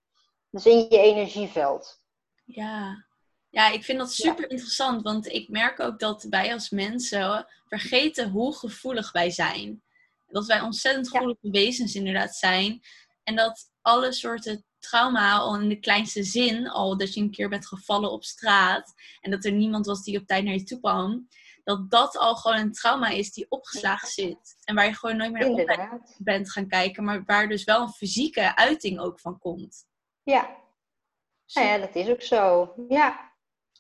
Dus 0.49 0.65
in 0.65 0.77
je 0.77 0.99
energieveld. 0.99 2.01
Ja, 2.45 3.05
ja, 3.51 3.69
ik 3.69 3.83
vind 3.83 3.99
dat 3.99 4.13
super 4.13 4.49
interessant, 4.49 5.01
want 5.01 5.27
ik 5.27 5.49
merk 5.49 5.79
ook 5.79 5.99
dat 5.99 6.23
wij 6.23 6.53
als 6.53 6.69
mensen 6.69 7.47
vergeten 7.65 8.29
hoe 8.29 8.55
gevoelig 8.55 9.11
wij 9.11 9.29
zijn. 9.31 9.83
Dat 10.27 10.45
wij 10.45 10.61
ontzettend 10.61 11.09
gevoelige 11.09 11.49
wezens 11.51 11.95
inderdaad 11.95 12.35
zijn. 12.35 12.81
En 13.23 13.35
dat 13.35 13.71
alle 13.81 14.11
soorten 14.11 14.65
trauma, 14.79 15.37
al 15.37 15.59
in 15.59 15.69
de 15.69 15.79
kleinste 15.79 16.23
zin, 16.23 16.69
al 16.69 16.97
dat 16.97 17.13
je 17.13 17.21
een 17.21 17.31
keer 17.31 17.49
bent 17.49 17.67
gevallen 17.67 18.11
op 18.11 18.23
straat 18.23 18.93
en 19.21 19.31
dat 19.31 19.45
er 19.45 19.51
niemand 19.51 19.85
was 19.85 20.03
die 20.03 20.19
op 20.19 20.25
tijd 20.25 20.43
naar 20.43 20.53
je 20.53 20.63
toe 20.63 20.79
kwam, 20.79 21.27
dat 21.63 21.91
dat 21.91 22.17
al 22.17 22.35
gewoon 22.35 22.57
een 22.57 22.73
trauma 22.73 23.09
is 23.09 23.33
die 23.33 23.45
opgeslagen 23.49 24.07
zit. 24.07 24.55
En 24.63 24.75
waar 24.75 24.85
je 24.85 24.93
gewoon 24.93 25.17
nooit 25.17 25.31
meer 25.31 25.49
op 25.49 26.01
bent 26.17 26.51
gaan 26.51 26.67
kijken, 26.67 27.03
maar 27.03 27.23
waar 27.25 27.47
dus 27.47 27.63
wel 27.63 27.81
een 27.81 27.93
fysieke 27.93 28.55
uiting 28.55 28.99
ook 28.99 29.19
van 29.19 29.39
komt. 29.39 29.85
Ja. 30.23 30.59
Nou 31.53 31.67
ja, 31.67 31.77
dat 31.77 31.95
is 31.95 32.07
ook 32.07 32.21
zo. 32.21 32.73
Ja. 32.87 33.30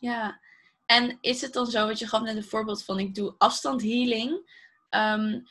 Ja, 0.01 0.39
en 0.85 1.17
is 1.21 1.41
het 1.41 1.53
dan 1.53 1.65
zo, 1.65 1.87
wat 1.87 1.99
je 1.99 2.07
gaf 2.07 2.21
net 2.21 2.35
een 2.35 2.43
voorbeeld 2.43 2.83
van, 2.83 2.99
ik 2.99 3.15
doe 3.15 3.35
afstandhealing. 3.37 4.31
Um, 4.89 5.43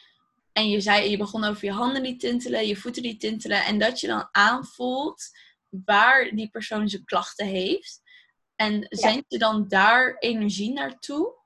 en 0.52 0.68
je 0.68 0.80
zei, 0.80 1.10
je 1.10 1.16
begon 1.16 1.44
over 1.44 1.64
je 1.64 1.72
handen 1.72 2.02
die 2.02 2.16
tintelen, 2.16 2.66
je 2.66 2.76
voeten 2.76 3.02
die 3.02 3.16
tintelen. 3.16 3.64
En 3.64 3.78
dat 3.78 4.00
je 4.00 4.06
dan 4.06 4.28
aanvoelt 4.32 5.30
waar 5.68 6.30
die 6.30 6.50
persoon 6.50 6.88
zijn 6.88 7.04
klachten 7.04 7.46
heeft. 7.46 8.02
En 8.56 8.86
zendt 8.88 9.24
je 9.28 9.38
dan 9.38 9.68
daar 9.68 10.16
energie 10.18 10.72
naartoe? 10.72 11.38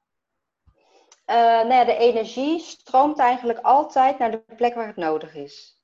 Uh, 1.26 1.36
nou 1.36 1.72
ja, 1.72 1.84
de 1.84 1.96
energie 1.96 2.60
stroomt 2.60 3.18
eigenlijk 3.18 3.58
altijd 3.58 4.18
naar 4.18 4.30
de 4.30 4.44
plek 4.56 4.74
waar 4.74 4.86
het 4.86 4.96
nodig 4.96 5.34
is. 5.34 5.78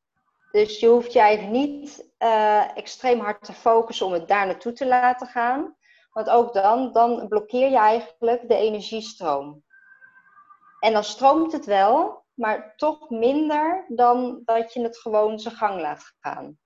Dus 0.50 0.80
je 0.80 0.86
hoeft 0.86 1.12
je 1.12 1.20
eigenlijk 1.20 1.66
niet 1.66 2.10
uh, 2.18 2.76
extreem 2.76 3.20
hard 3.20 3.44
te 3.44 3.52
focussen 3.52 4.06
om 4.06 4.12
het 4.12 4.28
daar 4.28 4.46
naartoe 4.46 4.72
te 4.72 4.86
laten 4.86 5.26
gaan. 5.26 5.76
Want 6.12 6.30
ook 6.30 6.52
dan, 6.52 6.92
dan 6.92 7.28
blokkeer 7.28 7.70
je 7.70 7.76
eigenlijk 7.76 8.48
de 8.48 8.56
energiestroom. 8.56 9.64
En 10.80 10.92
dan 10.92 11.04
stroomt 11.04 11.52
het 11.52 11.64
wel, 11.64 12.24
maar 12.34 12.76
toch 12.76 13.10
minder 13.10 13.84
dan 13.88 14.42
dat 14.44 14.72
je 14.72 14.82
het 14.82 14.98
gewoon 14.98 15.38
zijn 15.38 15.54
gang 15.54 15.80
laat 15.80 16.14
gaan. 16.20 16.58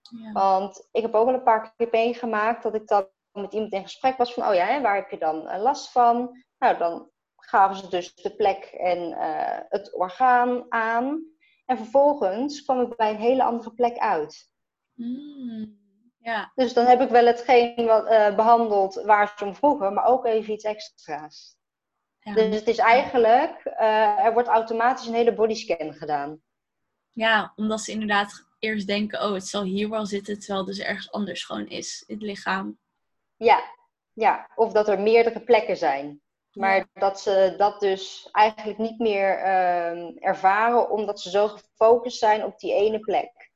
Ja. 0.00 0.32
Want 0.32 0.88
ik 0.92 1.02
heb 1.02 1.14
ook 1.14 1.24
wel 1.24 1.34
een 1.34 1.42
paar 1.42 1.74
keer 1.76 1.88
meegemaakt 1.90 2.62
dat 2.62 2.74
ik 2.74 2.86
dan 2.86 3.08
met 3.32 3.52
iemand 3.52 3.72
in 3.72 3.82
gesprek 3.82 4.16
was 4.16 4.34
van, 4.34 4.48
oh 4.48 4.54
ja, 4.54 4.66
hè, 4.66 4.80
waar 4.80 4.94
heb 4.94 5.10
je 5.10 5.18
dan 5.18 5.46
uh, 5.46 5.62
last 5.62 5.90
van? 5.90 6.44
Nou, 6.58 6.78
dan 6.78 7.10
gaven 7.36 7.76
ze 7.76 7.88
dus 7.88 8.14
de 8.14 8.36
plek 8.36 8.64
en 8.64 9.10
uh, 9.10 9.58
het 9.68 9.94
orgaan 9.94 10.66
aan. 10.68 11.24
En 11.66 11.76
vervolgens 11.76 12.62
kwam 12.62 12.80
ik 12.80 12.96
bij 12.96 13.10
een 13.10 13.20
hele 13.20 13.42
andere 13.42 13.72
plek 13.72 13.98
uit. 13.98 14.50
Mm. 14.94 15.78
Ja. 16.22 16.52
Dus 16.54 16.72
dan 16.72 16.86
heb 16.86 17.00
ik 17.00 17.08
wel 17.08 17.26
hetgeen 17.26 17.86
wat, 17.86 18.10
uh, 18.10 18.34
behandeld 18.34 18.94
waar 18.94 19.32
ze 19.36 19.44
om 19.44 19.54
vroegen, 19.54 19.94
maar 19.94 20.06
ook 20.06 20.26
even 20.26 20.52
iets 20.52 20.64
extra's. 20.64 21.56
Ja. 22.20 22.34
Dus 22.34 22.54
het 22.54 22.68
is 22.68 22.78
eigenlijk, 22.78 23.62
uh, 23.64 24.24
er 24.24 24.32
wordt 24.32 24.48
automatisch 24.48 25.06
een 25.06 25.14
hele 25.14 25.34
bodyscan 25.34 25.92
gedaan. 25.92 26.40
Ja, 27.10 27.52
omdat 27.56 27.80
ze 27.80 27.92
inderdaad 27.92 28.46
eerst 28.58 28.86
denken, 28.86 29.22
oh, 29.22 29.32
het 29.32 29.46
zal 29.46 29.62
hier 29.62 29.88
wel 29.88 30.06
zitten, 30.06 30.38
terwijl 30.38 30.58
het 30.58 30.76
dus 30.76 30.84
ergens 30.84 31.12
anders 31.12 31.44
gewoon 31.44 31.66
is, 31.66 32.04
in 32.06 32.14
het 32.14 32.24
lichaam. 32.24 32.78
Ja, 33.36 33.60
ja. 34.12 34.50
of 34.54 34.72
dat 34.72 34.88
er 34.88 35.00
meerdere 35.00 35.40
plekken 35.40 35.76
zijn. 35.76 36.20
Maar 36.52 36.88
dat 36.92 37.20
ze 37.20 37.54
dat 37.56 37.80
dus 37.80 38.28
eigenlijk 38.32 38.78
niet 38.78 38.98
meer 38.98 39.38
uh, 39.38 40.26
ervaren, 40.26 40.90
omdat 40.90 41.20
ze 41.20 41.30
zo 41.30 41.48
gefocust 41.48 42.18
zijn 42.18 42.44
op 42.44 42.58
die 42.58 42.74
ene 42.74 42.98
plek. 42.98 43.50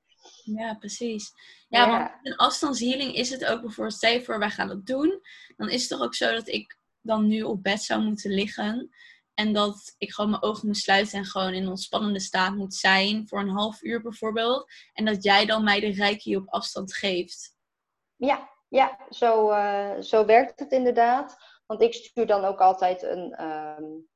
Ja, 0.44 0.74
precies. 0.74 1.32
Ja, 1.78 1.88
want 1.88 2.10
in 2.22 2.36
afstandshealing 2.36 3.14
is 3.14 3.30
het 3.30 3.44
ook 3.44 3.60
bijvoorbeeld, 3.60 3.96
stel 3.96 4.12
je 4.12 4.24
voor, 4.24 4.38
wij 4.38 4.50
gaan 4.50 4.68
dat 4.68 4.86
doen. 4.86 5.20
Dan 5.56 5.68
is 5.68 5.80
het 5.80 5.90
toch 5.90 6.00
ook 6.00 6.14
zo 6.14 6.32
dat 6.32 6.48
ik 6.48 6.78
dan 7.00 7.26
nu 7.26 7.42
op 7.42 7.62
bed 7.62 7.82
zou 7.82 8.02
moeten 8.02 8.30
liggen. 8.30 8.90
En 9.34 9.52
dat 9.52 9.94
ik 9.98 10.12
gewoon 10.12 10.30
mijn 10.30 10.42
ogen 10.42 10.66
moet 10.66 10.76
sluiten 10.76 11.18
en 11.18 11.24
gewoon 11.24 11.52
in 11.52 11.62
een 11.62 11.68
ontspannende 11.68 12.20
staat 12.20 12.54
moet 12.54 12.74
zijn. 12.74 13.28
Voor 13.28 13.40
een 13.40 13.48
half 13.48 13.82
uur 13.82 14.02
bijvoorbeeld. 14.02 14.72
En 14.92 15.04
dat 15.04 15.22
jij 15.22 15.46
dan 15.46 15.64
mij 15.64 15.80
de 15.80 15.92
reiki 15.92 16.36
op 16.36 16.48
afstand 16.48 16.94
geeft. 16.94 17.56
Ja, 18.16 18.50
ja 18.68 18.98
zo, 19.10 19.50
uh, 19.50 20.00
zo 20.00 20.24
werkt 20.24 20.58
het 20.58 20.72
inderdaad. 20.72 21.36
Want 21.66 21.82
ik 21.82 21.94
stuur 21.94 22.26
dan 22.26 22.44
ook 22.44 22.60
altijd 22.60 23.02
een, 23.02 23.44
um, 23.44 24.08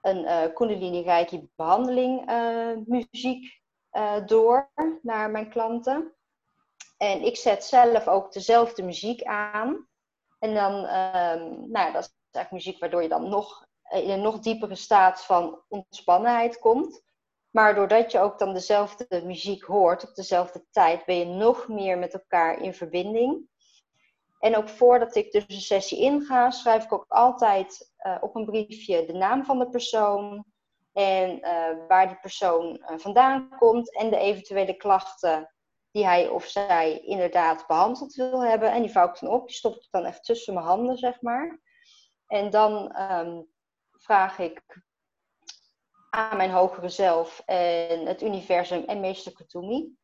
een 0.00 0.24
uh, 0.24 0.54
Kundalini 0.54 1.02
Reiki 1.02 1.48
behandeling 1.56 2.30
uh, 2.30 2.76
muziek 2.84 3.60
door 4.26 4.72
naar 5.02 5.30
mijn 5.30 5.50
klanten. 5.50 6.14
En 7.02 7.22
ik 7.22 7.36
zet 7.36 7.64
zelf 7.64 8.08
ook 8.08 8.32
dezelfde 8.32 8.82
muziek 8.82 9.22
aan. 9.22 9.88
En 10.38 10.54
dan, 10.54 10.74
um, 10.74 11.70
nou, 11.70 11.92
dat 11.92 12.02
is 12.02 12.14
eigenlijk 12.30 12.50
muziek 12.50 12.78
waardoor 12.80 13.02
je 13.02 13.08
dan 13.08 13.28
nog 13.28 13.66
in 13.90 14.10
een 14.10 14.22
nog 14.22 14.38
diepere 14.38 14.74
staat 14.74 15.24
van 15.24 15.62
ontspannenheid 15.68 16.58
komt. 16.58 17.02
Maar 17.50 17.74
doordat 17.74 18.12
je 18.12 18.18
ook 18.18 18.38
dan 18.38 18.54
dezelfde 18.54 19.22
muziek 19.24 19.64
hoort 19.64 20.08
op 20.08 20.14
dezelfde 20.14 20.64
tijd, 20.70 21.04
ben 21.04 21.18
je 21.18 21.24
nog 21.24 21.68
meer 21.68 21.98
met 21.98 22.12
elkaar 22.12 22.60
in 22.60 22.74
verbinding. 22.74 23.48
En 24.38 24.56
ook 24.56 24.68
voordat 24.68 25.14
ik 25.14 25.32
dus 25.32 25.44
een 25.46 25.60
sessie 25.60 25.98
inga, 25.98 26.50
schrijf 26.50 26.84
ik 26.84 26.92
ook 26.92 27.06
altijd 27.08 27.92
uh, 28.06 28.16
op 28.20 28.36
een 28.36 28.44
briefje 28.44 29.06
de 29.06 29.12
naam 29.12 29.44
van 29.44 29.58
de 29.58 29.68
persoon 29.68 30.44
en 30.92 31.38
uh, 31.38 31.88
waar 31.88 32.08
die 32.08 32.20
persoon 32.20 32.82
uh, 32.90 32.98
vandaan 32.98 33.48
komt 33.58 33.96
en 33.96 34.10
de 34.10 34.18
eventuele 34.18 34.74
klachten 34.76 35.52
die 35.92 36.04
hij 36.04 36.28
of 36.28 36.44
zij 36.44 36.98
inderdaad 36.98 37.66
behandeld 37.66 38.14
wil 38.14 38.44
hebben. 38.44 38.72
En 38.72 38.82
die 38.82 38.90
vouw 38.90 39.08
ik 39.08 39.18
dan 39.18 39.30
op, 39.30 39.46
die 39.46 39.56
stop 39.56 39.74
ik 39.74 39.88
dan 39.90 40.04
echt 40.04 40.24
tussen 40.24 40.54
mijn 40.54 40.66
handen, 40.66 40.96
zeg 40.96 41.20
maar. 41.20 41.60
En 42.26 42.50
dan 42.50 43.00
um, 43.00 43.48
vraag 43.92 44.38
ik 44.38 44.62
aan 46.10 46.36
mijn 46.36 46.50
hogere 46.50 46.88
zelf 46.88 47.42
en 47.46 48.06
het 48.06 48.22
universum 48.22 48.84
en 48.84 49.00
meester 49.00 49.32
Katumi. 49.32 49.96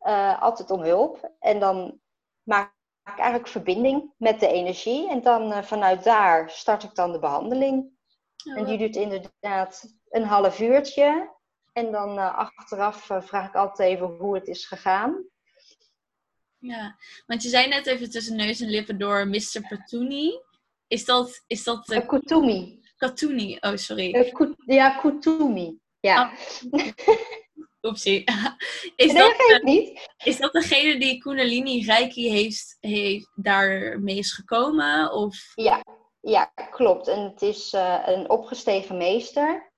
Uh, 0.00 0.42
altijd 0.42 0.70
om 0.70 0.82
hulp. 0.82 1.32
En 1.38 1.60
dan 1.60 2.00
maak 2.42 2.74
ik 3.04 3.18
eigenlijk 3.18 3.48
verbinding 3.48 4.12
met 4.16 4.40
de 4.40 4.48
energie. 4.48 5.10
En 5.10 5.22
dan 5.22 5.52
uh, 5.52 5.62
vanuit 5.62 6.04
daar 6.04 6.50
start 6.50 6.82
ik 6.82 6.94
dan 6.94 7.12
de 7.12 7.18
behandeling. 7.18 7.92
Oh, 8.44 8.58
en 8.58 8.64
die 8.64 8.78
duurt 8.78 8.96
inderdaad 8.96 9.94
een 10.08 10.24
half 10.24 10.60
uurtje. 10.60 11.32
En 11.74 11.92
dan 11.92 12.18
uh, 12.18 12.38
achteraf 12.38 13.04
vraag 13.04 13.48
ik 13.48 13.54
altijd 13.54 13.90
even 13.90 14.06
hoe 14.06 14.34
het 14.34 14.48
is 14.48 14.66
gegaan. 14.66 15.24
Ja, 16.58 16.96
want 17.26 17.42
je 17.42 17.48
zei 17.48 17.68
net 17.68 17.86
even 17.86 18.10
tussen 18.10 18.36
neus 18.36 18.60
en 18.60 18.68
lippen 18.68 18.98
door 18.98 19.28
Mr. 19.28 19.66
Patuni. 19.68 20.40
Is 20.86 21.04
dat... 21.04 21.42
Is 21.46 21.64
dat 21.64 21.86
de... 21.86 22.06
Kutumi. 22.06 22.80
Katuni, 22.96 23.56
oh 23.60 23.76
sorry. 23.76 24.14
Uh, 24.14 24.52
ja, 24.66 24.90
Kutumi. 24.90 25.78
Ja. 26.00 26.32
Oh. 26.70 26.82
Oepsie. 27.84 28.24
Is, 28.96 29.12
nee, 29.12 29.22
dat, 29.22 29.44
dat 29.48 29.62
niet. 29.62 30.10
is 30.24 30.36
dat 30.36 30.52
degene 30.52 30.98
die 30.98 31.18
Kundalini 31.18 31.84
Reiki 31.84 32.30
heeft, 32.30 32.76
heeft, 32.80 33.30
daarmee 33.34 34.16
is 34.16 34.32
gekomen? 34.32 35.12
Of? 35.12 35.52
Ja, 35.54 35.84
ja, 36.20 36.44
klopt. 36.70 37.08
En 37.08 37.20
het 37.20 37.42
is 37.42 37.72
uh, 37.72 38.02
een 38.04 38.30
opgestegen 38.30 38.96
meester. 38.96 39.72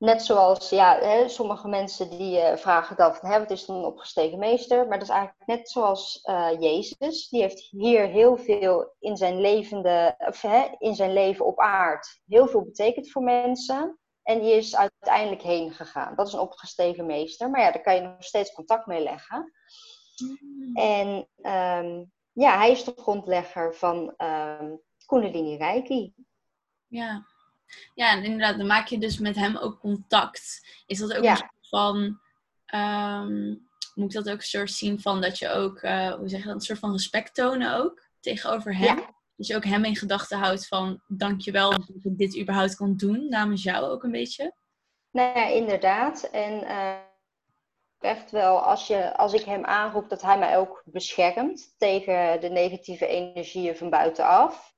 Net 0.00 0.22
zoals, 0.22 0.70
ja, 0.70 0.98
hè, 0.98 1.28
sommige 1.28 1.68
mensen 1.68 2.10
die 2.10 2.36
uh, 2.36 2.56
vragen 2.56 2.96
dan 2.96 3.14
van, 3.14 3.30
hè, 3.30 3.38
wat 3.38 3.50
is 3.50 3.64
dan 3.64 3.76
een 3.76 3.84
opgestegen 3.84 4.38
meester? 4.38 4.88
Maar 4.88 4.98
dat 4.98 5.08
is 5.08 5.14
eigenlijk 5.14 5.46
net 5.46 5.70
zoals 5.70 6.20
uh, 6.24 6.60
Jezus. 6.60 7.28
Die 7.28 7.40
heeft 7.40 7.68
hier 7.70 8.06
heel 8.06 8.36
veel 8.36 8.94
in 8.98 9.16
zijn, 9.16 9.40
levende, 9.40 10.14
of, 10.18 10.42
hè, 10.42 10.66
in 10.78 10.94
zijn 10.94 11.12
leven 11.12 11.46
op 11.46 11.58
aard 11.58 12.20
heel 12.26 12.46
veel 12.46 12.62
betekend 12.62 13.10
voor 13.10 13.22
mensen. 13.22 13.98
En 14.22 14.40
die 14.40 14.52
is 14.52 14.76
uiteindelijk 14.76 15.42
heen 15.42 15.72
gegaan. 15.72 16.16
Dat 16.16 16.26
is 16.26 16.32
een 16.32 16.40
opgestegen 16.40 17.06
meester. 17.06 17.50
Maar 17.50 17.60
ja, 17.60 17.70
daar 17.70 17.82
kan 17.82 17.94
je 17.94 18.00
nog 18.00 18.24
steeds 18.24 18.52
contact 18.52 18.86
mee 18.86 19.02
leggen. 19.02 19.52
Mm. 20.22 20.76
En 20.76 21.28
um, 21.86 22.12
ja, 22.32 22.58
hij 22.58 22.70
is 22.70 22.84
de 22.84 22.94
grondlegger 22.96 23.74
van 23.74 24.14
um, 24.16 24.80
Kundalini 25.06 25.56
Reiki. 25.56 26.14
Ja. 26.86 27.26
Ja, 27.94 28.12
en 28.12 28.24
inderdaad, 28.24 28.56
dan 28.58 28.66
maak 28.66 28.86
je 28.86 28.98
dus 28.98 29.18
met 29.18 29.36
hem 29.36 29.56
ook 29.56 29.80
contact. 29.80 30.66
Is 30.86 30.98
dat 30.98 31.14
ook 31.14 31.24
een 31.24 31.36
soort 31.36 31.58
van. 31.68 32.20
Um, 32.74 33.68
moet 33.94 34.14
ik 34.14 34.24
dat 34.24 34.32
ook 34.32 34.40
een 34.40 34.44
soort 34.44 34.70
zien 34.70 35.00
van 35.00 35.20
dat 35.20 35.38
je 35.38 35.48
ook, 35.48 35.82
uh, 35.82 36.14
hoe 36.14 36.28
zeg 36.28 36.40
je 36.40 36.46
dat, 36.46 36.54
een 36.54 36.60
soort 36.60 36.78
van 36.78 36.92
respect 36.92 37.34
tonen 37.34 37.76
ook 37.76 38.08
tegenover 38.20 38.76
hem? 38.76 38.98
Ja. 38.98 39.14
Dus 39.36 39.48
je 39.48 39.56
ook 39.56 39.64
hem 39.64 39.84
in 39.84 39.96
gedachten 39.96 40.38
houdt 40.38 40.66
van 40.66 41.02
dankjewel 41.06 41.70
dat 41.70 41.88
ik 42.02 42.18
dit 42.18 42.38
überhaupt 42.38 42.76
kan 42.76 42.96
doen 42.96 43.28
namens 43.28 43.62
jou 43.62 43.84
ook 43.84 44.02
een 44.02 44.10
beetje? 44.10 44.54
Nou 45.10 45.38
ja, 45.38 45.46
inderdaad. 45.46 46.22
En 46.22 46.62
uh, 46.62 46.94
echt 47.98 48.30
wel, 48.30 48.58
als, 48.58 48.86
je, 48.86 49.16
als 49.16 49.32
ik 49.32 49.42
hem 49.42 49.64
aanroep, 49.64 50.08
dat 50.08 50.22
hij 50.22 50.38
mij 50.38 50.58
ook 50.58 50.82
beschermt 50.84 51.74
tegen 51.78 52.40
de 52.40 52.48
negatieve 52.48 53.06
energieën 53.06 53.76
van 53.76 53.90
buitenaf. 53.90 54.74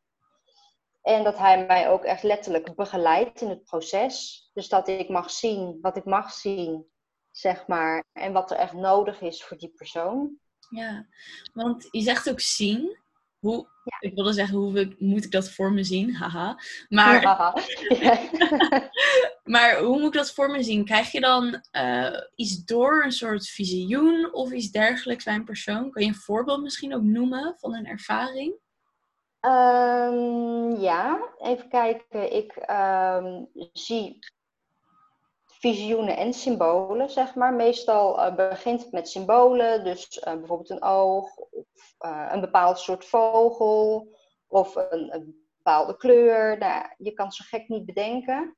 En 1.02 1.24
dat 1.24 1.38
hij 1.38 1.66
mij 1.66 1.88
ook 1.88 2.04
echt 2.04 2.22
letterlijk 2.22 2.74
begeleidt 2.74 3.40
in 3.40 3.48
het 3.48 3.64
proces. 3.64 4.42
Dus 4.52 4.68
dat 4.68 4.88
ik 4.88 5.08
mag 5.08 5.30
zien 5.30 5.78
wat 5.80 5.96
ik 5.96 6.04
mag 6.04 6.32
zien, 6.32 6.86
zeg 7.30 7.66
maar. 7.66 8.04
En 8.12 8.32
wat 8.32 8.50
er 8.50 8.56
echt 8.56 8.72
nodig 8.72 9.20
is 9.20 9.44
voor 9.44 9.56
die 9.56 9.72
persoon. 9.76 10.38
Ja, 10.70 11.06
want 11.52 11.88
je 11.90 12.00
zegt 12.00 12.30
ook 12.30 12.40
zien. 12.40 13.00
Hoe, 13.38 13.66
Ik 14.00 14.14
wilde 14.14 14.32
zeggen, 14.32 14.58
hoe 14.58 14.94
moet 14.98 15.24
ik 15.24 15.30
dat 15.30 15.50
voor 15.50 15.72
me 15.72 15.84
zien? 15.84 16.14
Haha. 16.20 16.58
Maar, 16.88 17.22
maar 19.54 19.78
hoe 19.78 19.98
moet 19.98 20.06
ik 20.06 20.12
dat 20.12 20.32
voor 20.32 20.50
me 20.50 20.62
zien? 20.62 20.84
Krijg 20.84 21.12
je 21.12 21.20
dan 21.20 21.62
uh, 21.72 22.20
iets 22.34 22.64
door, 22.64 23.04
een 23.04 23.12
soort 23.12 23.48
visioen 23.48 24.32
of 24.32 24.52
iets 24.52 24.70
dergelijks 24.70 25.24
bij 25.24 25.34
een 25.34 25.44
persoon? 25.44 25.90
Kan 25.90 26.02
je 26.02 26.08
een 26.08 26.14
voorbeeld 26.14 26.62
misschien 26.62 26.94
ook 26.94 27.02
noemen 27.02 27.54
van 27.58 27.74
een 27.74 27.86
ervaring? 27.86 28.54
Um, 29.44 30.76
ja, 30.76 31.28
even 31.38 31.68
kijken. 31.68 32.32
Ik 32.32 32.70
um, 32.70 33.48
zie 33.72 34.18
visioenen 35.44 36.16
en 36.16 36.32
symbolen, 36.32 37.10
zeg 37.10 37.34
maar. 37.34 37.54
Meestal 37.54 38.18
uh, 38.18 38.34
begint 38.34 38.82
het 38.82 38.92
met 38.92 39.08
symbolen, 39.08 39.84
dus 39.84 40.16
uh, 40.16 40.34
bijvoorbeeld 40.34 40.70
een 40.70 40.82
oog, 40.82 41.36
of 41.36 41.94
uh, 42.00 42.28
een 42.30 42.40
bepaald 42.40 42.78
soort 42.78 43.04
vogel, 43.04 44.08
of 44.48 44.74
een, 44.74 45.14
een 45.14 45.46
bepaalde 45.56 45.96
kleur. 45.96 46.58
Nou, 46.58 46.84
je 46.98 47.12
kan 47.12 47.32
zo 47.32 47.44
gek 47.48 47.68
niet 47.68 47.86
bedenken. 47.86 48.56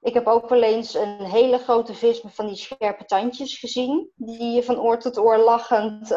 Ik 0.00 0.14
heb 0.14 0.26
ook 0.26 0.48
wel 0.48 0.62
eens 0.62 0.94
een 0.94 1.24
hele 1.24 1.58
grote 1.58 1.94
vis 1.94 2.22
met 2.22 2.34
van 2.34 2.46
die 2.46 2.56
scherpe 2.56 3.04
tandjes 3.04 3.58
gezien, 3.58 4.10
die 4.14 4.54
je 4.54 4.62
van 4.62 4.80
oor 4.80 4.98
tot 4.98 5.18
oor 5.18 5.36
lachend 5.36 6.10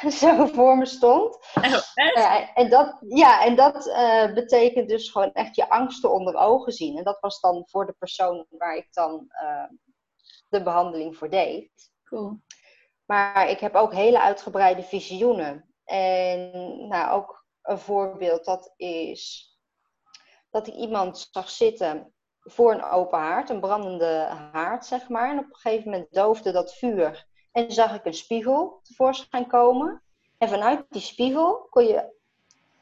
zo 0.20 0.46
voor 0.46 0.76
me 0.76 0.86
stond. 0.86 1.38
Oh, 1.54 2.54
en 2.54 2.70
dat, 2.70 2.96
ja, 3.08 3.44
en 3.44 3.56
dat 3.56 3.86
uh, 3.86 4.34
betekent 4.34 4.88
dus 4.88 5.10
gewoon 5.10 5.32
echt 5.32 5.56
je 5.56 5.68
angsten 5.68 6.12
onder 6.12 6.34
ogen 6.34 6.72
zien. 6.72 6.98
En 6.98 7.04
dat 7.04 7.20
was 7.20 7.40
dan 7.40 7.64
voor 7.66 7.86
de 7.86 7.94
persoon 7.98 8.46
waar 8.50 8.76
ik 8.76 8.88
dan 8.92 9.26
uh, 9.42 9.64
de 10.48 10.62
behandeling 10.62 11.16
voor 11.16 11.30
deed. 11.30 11.70
Cool. 12.04 12.40
Maar 13.04 13.50
ik 13.50 13.60
heb 13.60 13.74
ook 13.74 13.92
hele 13.92 14.20
uitgebreide 14.20 14.82
visioenen. 14.82 15.74
En 15.84 16.50
nou, 16.88 17.10
ook 17.10 17.46
een 17.62 17.78
voorbeeld 17.78 18.44
dat 18.44 18.72
is 18.76 19.50
dat 20.50 20.66
ik 20.66 20.74
iemand 20.74 21.28
zag 21.30 21.50
zitten 21.50 22.14
voor 22.38 22.72
een 22.72 22.84
open 22.84 23.18
haard, 23.18 23.50
een 23.50 23.60
brandende 23.60 24.26
haard, 24.52 24.86
zeg 24.86 25.08
maar. 25.08 25.30
En 25.30 25.38
op 25.38 25.44
een 25.44 25.56
gegeven 25.56 25.90
moment 25.90 26.12
doofde 26.12 26.52
dat 26.52 26.74
vuur 26.74 27.26
en 27.56 27.72
zag 27.72 27.94
ik 27.94 28.04
een 28.04 28.14
spiegel 28.14 28.80
tevoorschijn 28.82 29.46
komen. 29.46 30.02
En 30.38 30.48
vanuit 30.48 30.86
die 30.88 31.00
spiegel 31.00 31.66
kon 31.70 31.84
je 31.84 32.14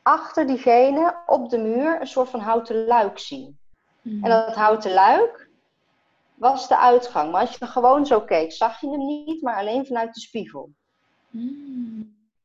achter 0.03 0.47
diegene 0.47 1.23
op 1.27 1.51
de 1.51 1.59
muur 1.59 2.01
een 2.01 2.07
soort 2.07 2.29
van 2.29 2.41
houten 2.41 2.87
luik 2.87 3.19
zien. 3.19 3.59
En 4.03 4.31
dat 4.31 4.55
houten 4.55 4.93
luik 4.93 5.49
was 6.35 6.69
de 6.69 6.79
uitgang. 6.79 7.33
Maar 7.33 7.41
als 7.41 7.57
je 7.57 7.67
gewoon 7.67 8.07
zo 8.07 8.21
keek, 8.21 8.53
zag 8.53 8.81
je 8.81 8.91
hem 8.91 9.05
niet, 9.07 9.43
maar 9.43 9.57
alleen 9.57 9.87
vanuit 9.87 10.15
de 10.15 10.21
spiegel. 10.21 10.71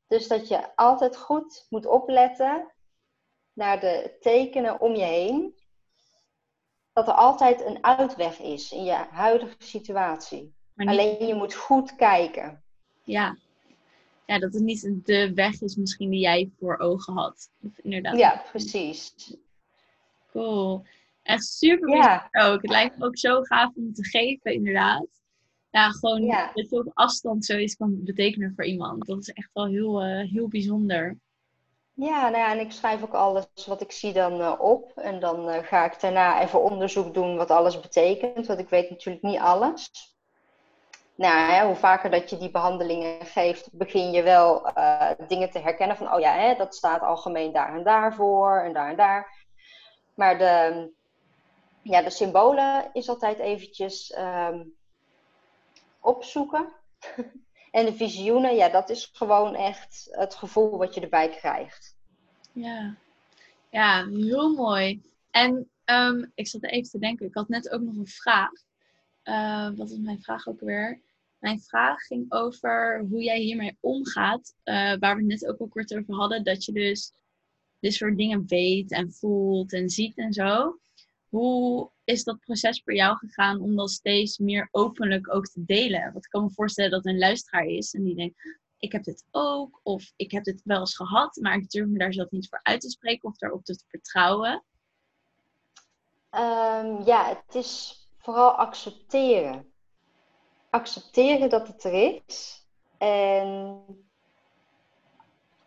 Dus 0.07 0.27
dat 0.27 0.47
je 0.47 0.75
altijd 0.75 1.17
goed 1.17 1.65
moet 1.69 1.85
opletten 1.85 2.71
naar 3.53 3.79
de 3.79 4.17
tekenen 4.19 4.81
om 4.81 4.95
je 4.95 5.03
heen. 5.03 5.55
Dat 6.93 7.07
er 7.07 7.13
altijd 7.13 7.65
een 7.65 7.83
uitweg 7.83 8.39
is 8.39 8.71
in 8.71 8.83
je 8.83 9.05
huidige 9.11 9.55
situatie. 9.57 10.57
Alleen 10.87 11.27
je 11.27 11.35
moet 11.35 11.53
goed 11.53 11.95
kijken. 11.95 12.63
Ja. 13.03 13.37
Ja, 14.25 14.39
dat 14.39 14.53
het 14.53 14.63
niet 14.63 15.05
de 15.05 15.33
weg 15.33 15.61
is 15.61 15.75
misschien 15.75 16.09
die 16.09 16.19
jij 16.19 16.51
voor 16.59 16.77
ogen 16.77 17.13
had. 17.13 17.49
Inderdaad. 17.75 18.17
Ja, 18.17 18.43
precies. 18.51 19.15
Cool. 20.31 20.85
Echt 21.23 21.45
super 21.45 21.95
ja. 21.95 22.27
ook. 22.31 22.61
Het 22.61 22.71
lijkt 22.71 22.97
me 22.97 23.05
ook 23.05 23.17
zo 23.17 23.41
gaaf 23.41 23.71
om 23.75 23.93
te 23.93 24.05
geven, 24.05 24.53
inderdaad. 24.53 25.07
Ja, 25.71 25.89
gewoon 25.89 26.27
dat 26.53 26.69
je 26.69 26.79
op 26.79 26.91
afstand 26.93 27.45
zoiets 27.45 27.75
kan 27.75 28.03
betekenen 28.03 28.53
voor 28.55 28.65
iemand. 28.65 29.05
Dat 29.05 29.19
is 29.19 29.29
echt 29.29 29.49
wel 29.53 29.65
heel, 29.65 30.05
uh, 30.05 30.31
heel 30.31 30.47
bijzonder. 30.47 31.17
Ja, 31.93 32.21
nou 32.29 32.37
ja, 32.37 32.51
en 32.51 32.59
ik 32.59 32.71
schrijf 32.71 33.03
ook 33.03 33.13
alles 33.13 33.45
wat 33.67 33.81
ik 33.81 33.91
zie 33.91 34.13
dan 34.13 34.39
uh, 34.39 34.55
op. 34.57 34.91
En 34.97 35.19
dan 35.19 35.49
uh, 35.49 35.57
ga 35.63 35.85
ik 35.85 35.99
daarna 35.99 36.41
even 36.41 36.63
onderzoek 36.63 37.13
doen 37.13 37.35
wat 37.35 37.51
alles 37.51 37.79
betekent. 37.79 38.47
Want 38.47 38.59
ik 38.59 38.69
weet 38.69 38.89
natuurlijk 38.89 39.23
niet 39.23 39.39
alles. 39.39 39.89
Nou, 41.19 41.51
hè, 41.51 41.65
hoe 41.65 41.75
vaker 41.75 42.10
dat 42.10 42.29
je 42.29 42.38
die 42.38 42.51
behandelingen 42.51 43.25
geeft, 43.25 43.69
begin 43.71 44.12
je 44.12 44.23
wel 44.23 44.77
uh, 44.77 45.12
dingen 45.27 45.51
te 45.51 45.60
herkennen 45.60 45.97
van, 45.97 46.13
oh 46.13 46.19
ja, 46.19 46.34
hè, 46.34 46.55
dat 46.55 46.75
staat 46.75 47.01
algemeen 47.01 47.51
daar 47.51 47.75
en 47.75 47.84
daar 47.84 48.15
voor 48.15 48.60
en 48.60 48.73
daar 48.73 48.89
en 48.89 48.95
daar. 48.95 49.45
Maar 50.13 50.38
de, 50.38 50.89
ja, 51.82 52.01
de 52.01 52.10
symbolen 52.10 52.89
is 52.93 53.10
altijd 53.10 53.39
eventjes 53.39 54.15
um, 54.17 54.73
opzoeken. 55.99 56.73
en 57.71 57.86
de 57.86 57.93
visioenen, 57.93 58.55
ja, 58.55 58.69
dat 58.69 58.89
is 58.89 59.10
gewoon 59.13 59.55
echt 59.55 60.08
het 60.12 60.36
gevoel 60.36 60.77
wat 60.77 60.93
je 60.93 61.01
erbij 61.01 61.29
krijgt. 61.29 61.95
Ja, 62.51 62.95
ja 63.69 64.08
heel 64.08 64.53
mooi. 64.53 65.01
En 65.32 65.69
um, 65.86 66.32
ik 66.36 66.47
zat 66.47 66.63
even 66.63 66.89
te 66.89 66.99
denken, 66.99 67.25
ik 67.25 67.36
had 67.36 67.47
net 67.47 67.71
ook 67.71 67.82
nog 67.82 67.95
een 67.95 68.08
vraag. 68.08 68.51
Uh, 69.23 69.69
wat 69.77 69.89
is 69.89 69.97
mijn 69.97 70.21
vraag 70.21 70.47
ook 70.47 70.60
weer? 70.60 71.08
Mijn 71.39 71.62
vraag 71.62 72.02
ging 72.02 72.32
over 72.32 73.06
hoe 73.10 73.23
jij 73.23 73.39
hiermee 73.39 73.78
omgaat. 73.80 74.56
Uh, 74.63 74.73
waar 74.99 75.15
we 75.15 75.21
het 75.21 75.41
net 75.41 75.47
ook 75.47 75.60
al 75.60 75.67
kort 75.67 75.95
over 75.95 76.13
hadden. 76.13 76.43
Dat 76.43 76.65
je 76.65 76.71
dus 76.71 77.13
dit 77.80 77.93
soort 77.93 78.17
dingen 78.17 78.47
weet 78.47 78.91
en 78.91 79.12
voelt 79.12 79.73
en 79.73 79.89
ziet 79.89 80.17
en 80.17 80.34
zo. 80.34 80.80
Hoe 81.30 81.91
is 82.04 82.23
dat 82.23 82.39
proces 82.39 82.82
voor 82.84 82.93
jou 82.93 83.17
gegaan 83.17 83.62
om 83.62 83.75
dat 83.75 83.89
steeds 83.91 84.38
meer 84.38 84.67
openlijk 84.71 85.34
ook 85.34 85.45
te 85.45 85.65
delen? 85.65 86.12
Want 86.13 86.25
ik 86.25 86.32
kan 86.32 86.43
me 86.43 86.49
voorstellen 86.49 86.91
dat 86.91 87.06
een 87.06 87.17
luisteraar 87.17 87.65
is 87.65 87.93
en 87.93 88.04
die 88.04 88.15
denkt, 88.15 88.60
ik 88.78 88.91
heb 88.91 89.04
dit 89.04 89.25
ook, 89.32 89.80
of 89.84 90.12
ik 90.15 90.32
heb 90.32 90.43
dit 90.43 90.62
wel 90.63 90.80
eens 90.80 90.95
gehad, 90.95 91.36
maar 91.41 91.58
ik 91.58 91.69
durf 91.69 91.88
me 91.88 91.97
daar 91.97 92.13
zelf 92.13 92.32
niet 92.32 92.49
voor 92.49 92.60
uit 92.63 92.82
te 92.82 92.89
spreken 92.89 93.30
of 93.30 93.38
daarop 93.38 93.63
te 93.63 93.84
vertrouwen. 93.88 94.63
Um, 96.32 97.06
ja, 97.06 97.41
het 97.45 97.56
is 97.56 98.04
vooral 98.17 98.52
accepteren. 98.52 99.68
Accepteren 100.69 101.49
dat 101.49 101.67
het 101.67 101.84
er 101.84 101.93
is. 101.93 102.65
En 102.97 103.84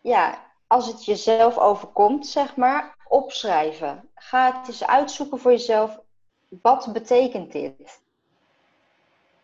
ja, 0.00 0.50
als 0.66 0.86
het 0.86 1.04
jezelf 1.04 1.58
overkomt, 1.58 2.26
zeg 2.26 2.56
maar, 2.56 2.96
opschrijven. 3.08 4.10
Ga 4.14 4.58
het 4.58 4.68
eens 4.68 4.86
uitzoeken 4.86 5.38
voor 5.38 5.50
jezelf. 5.50 6.00
Wat 6.48 6.92
betekent 6.92 7.52
dit? 7.52 8.02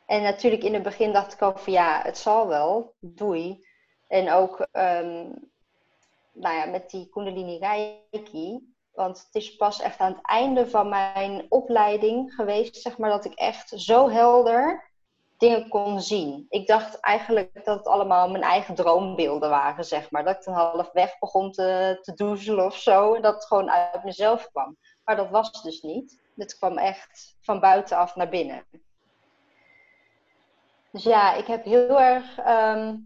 En 0.06 0.22
natuurlijk 0.22 0.62
in 0.62 0.74
het 0.74 0.82
begin 0.82 1.12
dacht 1.12 1.32
ik 1.32 1.42
ook 1.42 1.58
van 1.58 1.72
ja, 1.72 2.00
het 2.02 2.18
zal 2.18 2.46
wel, 2.46 2.94
doei. 3.00 3.66
En 4.06 4.32
ook 4.32 4.58
um, 4.72 5.50
nou 6.32 6.56
ja, 6.56 6.64
met 6.64 6.90
die 6.90 7.08
Kundalini 7.08 7.58
Reiki. 7.58 8.74
Want 8.94 9.18
het 9.18 9.34
is 9.42 9.56
pas 9.56 9.80
echt 9.80 9.98
aan 9.98 10.12
het 10.12 10.26
einde 10.26 10.68
van 10.68 10.88
mijn 10.88 11.46
opleiding 11.48 12.34
geweest, 12.34 12.76
zeg 12.76 12.98
maar, 12.98 13.10
dat 13.10 13.24
ik 13.24 13.34
echt 13.34 13.68
zo 13.68 14.10
helder 14.10 14.87
dingen 15.38 15.68
kon 15.68 16.00
zien. 16.00 16.46
Ik 16.48 16.66
dacht 16.66 17.00
eigenlijk 17.00 17.64
dat 17.64 17.78
het 17.78 17.86
allemaal 17.86 18.30
mijn 18.30 18.42
eigen 18.42 18.74
droombeelden 18.74 19.50
waren, 19.50 19.84
zeg 19.84 20.10
maar. 20.10 20.24
Dat 20.24 20.36
ik 20.36 20.44
dan 20.44 20.54
halfweg 20.54 21.18
begon 21.18 21.52
te, 21.52 21.98
te 22.02 22.14
doezelen 22.14 22.64
of 22.64 22.76
zo. 22.76 23.14
En 23.14 23.22
dat 23.22 23.34
het 23.34 23.46
gewoon 23.46 23.70
uit 23.70 24.04
mezelf 24.04 24.48
kwam. 24.50 24.76
Maar 25.04 25.16
dat 25.16 25.30
was 25.30 25.62
dus 25.62 25.80
niet. 25.80 26.20
Het 26.36 26.58
kwam 26.58 26.78
echt 26.78 27.36
van 27.40 27.60
buitenaf 27.60 28.16
naar 28.16 28.28
binnen. 28.28 28.64
Dus 30.90 31.02
ja, 31.02 31.34
ik 31.34 31.46
heb 31.46 31.64
heel 31.64 32.00
erg 32.00 32.38
ehm, 32.38 32.96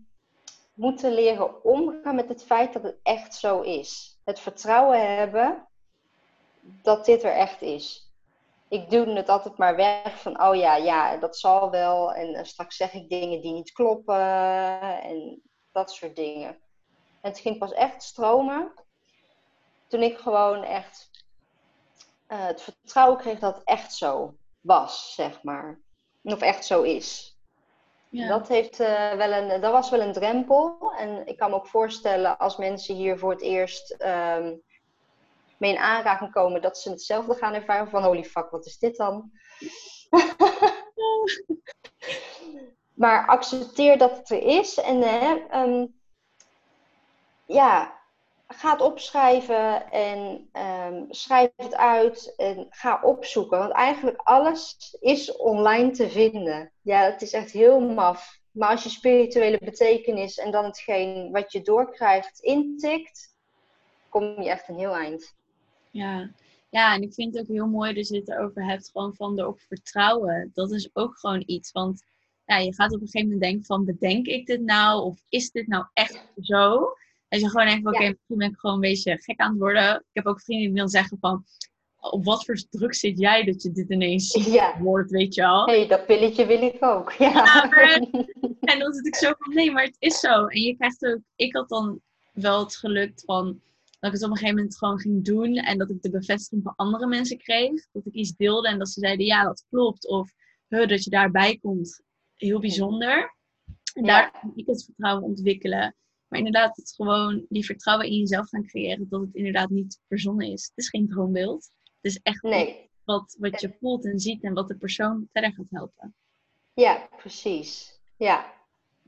moeten 0.75 1.13
leren 1.13 1.65
omgaan 1.65 2.15
met 2.15 2.29
het 2.29 2.45
feit 2.45 2.73
dat 2.73 2.83
het 2.83 2.99
echt 3.03 3.35
zo 3.35 3.61
is. 3.61 4.19
Het 4.25 4.41
vertrouwen 4.41 5.17
hebben 5.17 5.69
dat 6.61 7.05
dit 7.05 7.23
er 7.23 7.35
echt 7.35 7.63
is 7.63 8.12
ik 8.73 8.91
duwde 8.91 9.13
het 9.13 9.29
altijd 9.29 9.57
maar 9.57 9.77
weg 9.77 10.21
van, 10.21 10.43
oh 10.43 10.55
ja, 10.55 10.77
ja, 10.77 11.17
dat 11.17 11.37
zal 11.37 11.71
wel. 11.71 12.13
En 12.13 12.35
uh, 12.35 12.43
straks 12.43 12.77
zeg 12.77 12.93
ik 12.93 13.09
dingen 13.09 13.41
die 13.41 13.53
niet 13.53 13.73
kloppen 13.73 14.21
en 15.03 15.43
dat 15.73 15.91
soort 15.91 16.17
dingen. 16.17 16.49
En 17.21 17.31
het 17.31 17.39
ging 17.39 17.59
pas 17.59 17.73
echt 17.73 18.03
stromen 18.03 18.73
toen 19.87 20.03
ik 20.03 20.19
gewoon 20.19 20.63
echt 20.63 21.11
uh, 22.29 22.47
het 22.47 22.63
vertrouwen 22.63 23.19
kreeg 23.19 23.39
dat 23.39 23.55
het 23.55 23.65
echt 23.65 23.95
zo 23.95 24.35
was, 24.61 25.15
zeg 25.15 25.43
maar. 25.43 25.81
Of 26.23 26.41
echt 26.41 26.65
zo 26.65 26.83
is. 26.83 27.37
Ja. 28.09 28.29
Dat, 28.29 28.49
heeft, 28.49 28.81
uh, 28.81 29.13
wel 29.13 29.33
een, 29.33 29.61
dat 29.61 29.73
was 29.73 29.91
wel 29.91 30.01
een 30.01 30.13
drempel. 30.13 30.93
En 30.99 31.27
ik 31.27 31.37
kan 31.37 31.51
me 31.51 31.57
ook 31.57 31.67
voorstellen 31.67 32.39
als 32.39 32.57
mensen 32.57 32.95
hier 32.95 33.19
voor 33.19 33.31
het 33.31 33.43
eerst 33.43 33.97
um, 33.99 34.63
mee 35.63 35.73
in 35.73 35.79
aanraking 35.79 36.33
komen 36.33 36.63
dat 36.63 36.79
ze 36.79 36.91
hetzelfde 36.91 37.35
gaan 37.35 37.55
ervaren 37.55 37.89
van 37.89 38.03
holy 38.03 38.25
fuck, 38.25 38.51
wat 38.51 38.67
is 38.67 38.79
dit 38.79 38.97
dan? 38.97 39.31
maar 43.03 43.27
accepteer 43.27 43.99
dat 43.99 44.17
het 44.17 44.31
er 44.31 44.43
is 44.43 44.79
en 44.79 45.03
uh, 45.03 45.85
ja, 47.47 48.01
ga 48.47 48.73
het 48.73 48.81
opschrijven 48.81 49.91
en 49.91 50.49
um, 50.53 51.07
schrijf 51.11 51.51
het 51.57 51.77
uit 51.77 52.35
en 52.37 52.67
ga 52.71 53.01
opzoeken. 53.03 53.59
Want 53.59 53.73
eigenlijk 53.73 54.21
alles 54.23 54.97
is 55.01 55.37
online 55.37 55.91
te 55.91 56.11
vinden. 56.11 56.73
Ja, 56.81 57.01
het 57.01 57.23
is 57.23 57.33
echt 57.33 57.51
heel 57.51 57.81
maf. 57.81 58.41
Maar 58.51 58.71
als 58.71 58.83
je 58.83 58.89
spirituele 58.89 59.59
betekenis 59.65 60.39
en 60.39 60.51
dan 60.51 60.65
hetgeen 60.65 61.33
wat 61.33 61.53
je 61.53 61.63
doorkrijgt 61.63 62.41
intikt, 62.41 63.37
kom 64.09 64.43
je 64.43 64.51
echt 64.51 64.69
een 64.69 64.79
heel 64.79 64.95
eind. 64.95 65.35
Ja. 65.93 66.31
ja, 66.71 66.95
en 66.95 67.03
ik 67.03 67.15
vind 67.15 67.35
het 67.35 67.43
ook 67.43 67.55
heel 67.55 67.67
mooi 67.67 67.95
dat 67.95 68.09
je 68.09 68.17
het 68.17 68.29
erover 68.29 68.65
hebt, 68.65 68.91
gewoon 68.91 69.15
van 69.15 69.39
erop 69.39 69.61
vertrouwen. 69.61 70.51
Dat 70.55 70.73
is 70.73 70.91
ook 70.93 71.19
gewoon 71.19 71.43
iets, 71.47 71.73
want 71.73 72.03
ja, 72.45 72.57
je 72.57 72.75
gaat 72.75 72.93
op 72.93 73.01
een 73.01 73.07
gegeven 73.07 73.27
moment 73.27 73.41
denken 73.41 73.65
van, 73.65 73.85
bedenk 73.85 74.27
ik 74.27 74.47
dit 74.47 74.61
nou? 74.61 75.03
Of 75.03 75.25
is 75.29 75.51
dit 75.51 75.67
nou 75.67 75.85
echt 75.93 76.33
zo? 76.41 76.93
En 77.29 77.39
je 77.39 77.49
gewoon 77.49 77.67
denkt, 77.67 77.87
oké, 77.87 77.97
okay, 77.97 78.09
misschien 78.09 78.37
ben 78.37 78.49
ik 78.49 78.59
gewoon 78.59 78.75
een 78.75 78.81
beetje 78.83 79.23
gek 79.23 79.41
aan 79.41 79.51
het 79.51 79.61
worden. 79.61 79.97
Ik 79.97 80.05
heb 80.13 80.27
ook 80.27 80.41
vrienden 80.41 80.69
die 80.69 80.79
dan 80.79 80.89
zeggen 80.89 81.19
van, 81.21 81.45
op 82.11 82.25
wat 82.25 82.45
voor 82.45 82.63
druk 82.71 82.95
zit 82.95 83.19
jij 83.19 83.45
dat 83.45 83.63
je 83.63 83.73
dit 83.73 83.91
ineens 83.91 84.35
ja. 84.53 84.79
hoort, 84.79 85.11
weet 85.11 85.35
je 85.35 85.47
al? 85.47 85.67
Hé, 85.67 85.77
hey, 85.77 85.89
dat 85.89 86.07
pilletje 86.07 86.47
wil 86.47 86.63
ik 86.63 86.85
ook. 86.85 87.13
Ja. 87.13 87.31
ja 87.31 87.67
maar, 87.71 87.93
en 88.71 88.79
dan 88.79 88.93
zit 88.93 89.07
ik 89.07 89.15
zo 89.15 89.33
van, 89.39 89.55
nee, 89.55 89.71
maar 89.71 89.85
het 89.85 89.97
is 89.99 90.21
zo. 90.21 90.47
En 90.47 90.61
je 90.61 90.77
krijgt 90.77 91.07
ook, 91.07 91.21
ik 91.37 91.55
had 91.55 91.69
dan 91.69 92.01
wel 92.33 92.59
het 92.59 92.77
geluk 92.77 93.13
van, 93.25 93.61
dat 94.03 94.13
ik 94.13 94.21
het 94.21 94.23
op 94.23 94.31
een 94.31 94.37
gegeven 94.37 94.57
moment 94.57 94.79
gewoon 94.79 95.01
ging 95.01 95.25
doen 95.25 95.55
en 95.55 95.79
dat 95.79 95.91
ik 95.91 96.03
de 96.03 96.11
bevestiging 96.11 96.63
van 96.63 96.73
andere 96.77 97.07
mensen 97.07 97.39
kreeg. 97.39 97.87
Dat 97.93 98.07
ik 98.07 98.13
iets 98.13 98.37
deelde 98.37 98.69
en 98.69 98.79
dat 98.79 98.89
ze 98.89 99.01
zeiden, 99.01 99.27
ja, 99.27 99.45
dat 99.45 99.65
klopt. 99.69 100.09
Of 100.09 100.33
dat 100.69 101.05
je 101.05 101.11
daarbij 101.11 101.59
komt, 101.59 102.03
heel 102.35 102.61
bijzonder. 102.61 103.37
En 103.95 104.05
daar 104.05 104.31
kan 104.31 104.53
ik 104.55 104.67
het 104.67 104.85
vertrouwen 104.85 105.25
ontwikkelen. 105.25 105.97
Maar 106.29 106.39
inderdaad, 106.39 106.77
het 106.77 106.93
gewoon 106.95 107.47
die 107.49 107.65
vertrouwen 107.65 108.07
in 108.07 108.19
jezelf 108.19 108.49
gaan 108.49 108.67
creëren, 108.67 109.07
dat 109.09 109.21
het 109.21 109.35
inderdaad 109.35 109.71
niet 109.71 110.01
verzonnen 110.09 110.47
is. 110.47 110.65
Het 110.65 110.85
is 110.85 110.89
geen 110.89 111.09
droombeeld. 111.09 111.71
Het 112.01 112.13
is 112.13 112.21
echt 112.23 112.43
nee. 112.43 112.91
wat, 113.05 113.37
wat 113.39 113.61
je 113.61 113.77
voelt 113.81 114.05
en 114.05 114.19
ziet 114.19 114.43
en 114.43 114.55
wat 114.55 114.69
de 114.69 114.77
persoon 114.77 115.29
verder 115.33 115.53
gaat 115.53 115.71
helpen. 115.71 116.15
Ja, 116.73 117.09
precies. 117.17 118.01
Ja, 118.17 118.53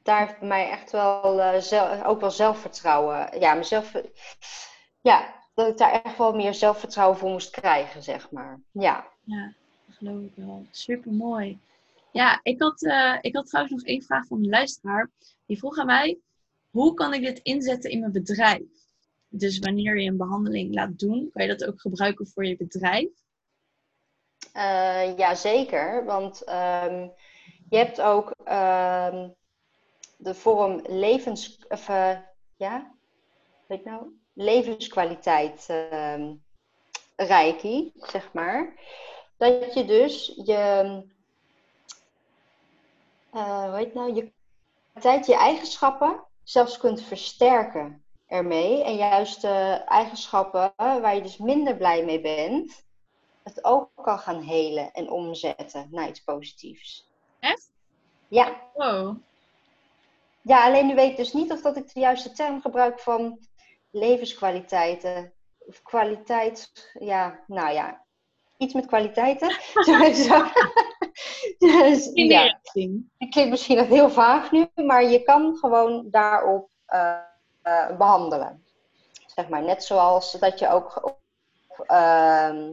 daar 0.03 0.27
heeft 0.27 0.41
mij 0.41 0.71
echt 0.71 0.91
wel 0.91 1.39
uh, 1.39 2.03
ook 2.07 2.21
wel 2.21 2.31
zelfvertrouwen. 2.31 3.41
Ja, 3.41 3.55
mezelf 3.55 3.93
ja, 5.05 5.35
dat 5.55 5.69
ik 5.69 5.79
daar 5.79 6.03
echt 6.03 6.19
wel 6.19 6.35
meer 6.35 6.55
zelfvertrouwen 6.55 7.19
voor 7.19 7.31
moest 7.31 7.51
krijgen, 7.51 8.03
zeg 8.03 8.31
maar. 8.31 8.61
Ja. 8.71 9.07
Ja, 9.25 9.53
dat 9.87 9.97
geloof 9.97 10.23
ik 10.23 10.33
wel. 10.35 10.67
Super 10.71 11.13
mooi. 11.13 11.59
Ja, 12.13 12.41
ik 12.43 12.61
had, 12.63 12.83
uh, 12.83 13.19
ik 13.21 13.35
had 13.35 13.47
trouwens 13.47 13.75
nog 13.75 13.85
één 13.85 14.03
vraag 14.03 14.27
van 14.27 14.39
een 14.39 14.49
luisteraar. 14.49 15.11
Die 15.47 15.59
vroeg 15.59 15.79
aan 15.79 15.87
mij: 15.87 16.19
hoe 16.71 16.95
kan 16.95 17.15
ik 17.15 17.23
dit 17.23 17.39
inzetten 17.39 17.91
in 17.91 18.01
mijn 18.01 18.13
bedrijf? 18.13 18.63
Dus 19.29 19.59
wanneer 19.59 20.01
je 20.01 20.09
een 20.09 20.17
behandeling 20.17 20.75
laat 20.75 20.99
doen, 20.99 21.31
kan 21.33 21.43
je 21.43 21.57
dat 21.57 21.65
ook 21.65 21.81
gebruiken 21.81 22.27
voor 22.27 22.47
je 22.47 22.57
bedrijf? 22.57 23.11
Uh, 24.57 25.17
ja, 25.17 25.35
zeker. 25.35 26.05
Want 26.05 26.49
um, 26.49 27.13
je 27.69 27.77
hebt 27.77 28.01
ook 28.01 28.29
um, 28.29 29.35
de 30.17 30.35
vorm 30.35 30.83
levens... 30.87 31.59
Of, 31.69 31.89
uh, 31.89 32.19
ja, 32.57 32.95
weet 33.67 33.85
nou? 33.85 34.23
Levenskwaliteit 34.35 35.67
uh, 35.71 36.31
reiki, 37.17 37.93
zeg 37.97 38.33
maar. 38.33 38.75
Dat 39.37 39.75
je 39.75 39.85
dus 39.85 40.33
je, 40.45 41.03
uh, 43.35 43.65
hoe 43.65 43.77
heet 43.77 43.95
nou, 43.95 44.15
je 44.15 44.33
kwaliteit, 44.93 45.27
je 45.27 45.37
eigenschappen 45.37 46.25
zelfs 46.43 46.79
kunt 46.79 47.03
versterken 47.03 48.05
ermee. 48.27 48.85
En 48.85 48.97
juist 48.97 49.41
de 49.41 49.83
eigenschappen 49.87 50.73
waar 50.77 51.15
je 51.15 51.23
dus 51.23 51.37
minder 51.37 51.77
blij 51.77 52.05
mee 52.05 52.21
bent, 52.21 52.85
het 53.43 53.65
ook 53.65 53.91
kan 54.03 54.19
gaan 54.19 54.41
helen 54.41 54.93
en 54.93 55.11
omzetten 55.11 55.89
naar 55.91 56.09
iets 56.09 56.21
positiefs. 56.21 57.11
Echt? 57.39 57.71
Ja. 58.29 58.61
Wow. 58.75 59.17
Ja, 60.43 60.67
alleen 60.67 60.87
nu 60.87 60.95
weet 60.95 61.11
ik 61.11 61.17
dus 61.17 61.33
niet 61.33 61.53
of 61.53 61.61
dat 61.61 61.77
ik 61.77 61.95
de 61.95 62.01
juiste 62.01 62.33
term 62.33 62.61
gebruik 62.61 63.01
van 63.01 63.39
levenskwaliteiten. 63.95 65.33
Of 65.59 65.83
kwaliteit, 65.83 66.73
ja, 66.99 67.41
nou 67.47 67.73
ja, 67.73 68.05
iets 68.57 68.75
met 68.75 68.87
kwaliteiten. 68.87 69.49
ja. 72.15 72.61
Het 73.19 73.31
klinkt 73.31 73.51
misschien 73.51 73.77
nog 73.77 73.87
heel 73.87 74.11
vaag 74.11 74.51
nu, 74.51 74.69
maar 74.75 75.05
je 75.05 75.23
kan 75.23 75.57
gewoon 75.57 76.09
daarop 76.11 76.69
uh, 76.89 77.17
uh, 77.63 77.97
behandelen. 77.97 78.65
Zeg 79.27 79.49
maar, 79.49 79.63
net 79.63 79.85
zoals 79.85 80.33
dat 80.33 80.59
je 80.59 80.69
ook 80.69 81.19
uh, 81.89 82.69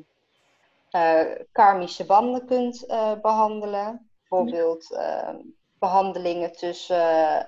karmische 1.52 2.06
banden 2.06 2.46
kunt 2.46 2.86
behandelen. 3.22 4.10
Bijvoorbeeld 4.20 4.92
ehm, 4.92 5.36
behandelingen 5.80 6.52
tussen 6.52 7.48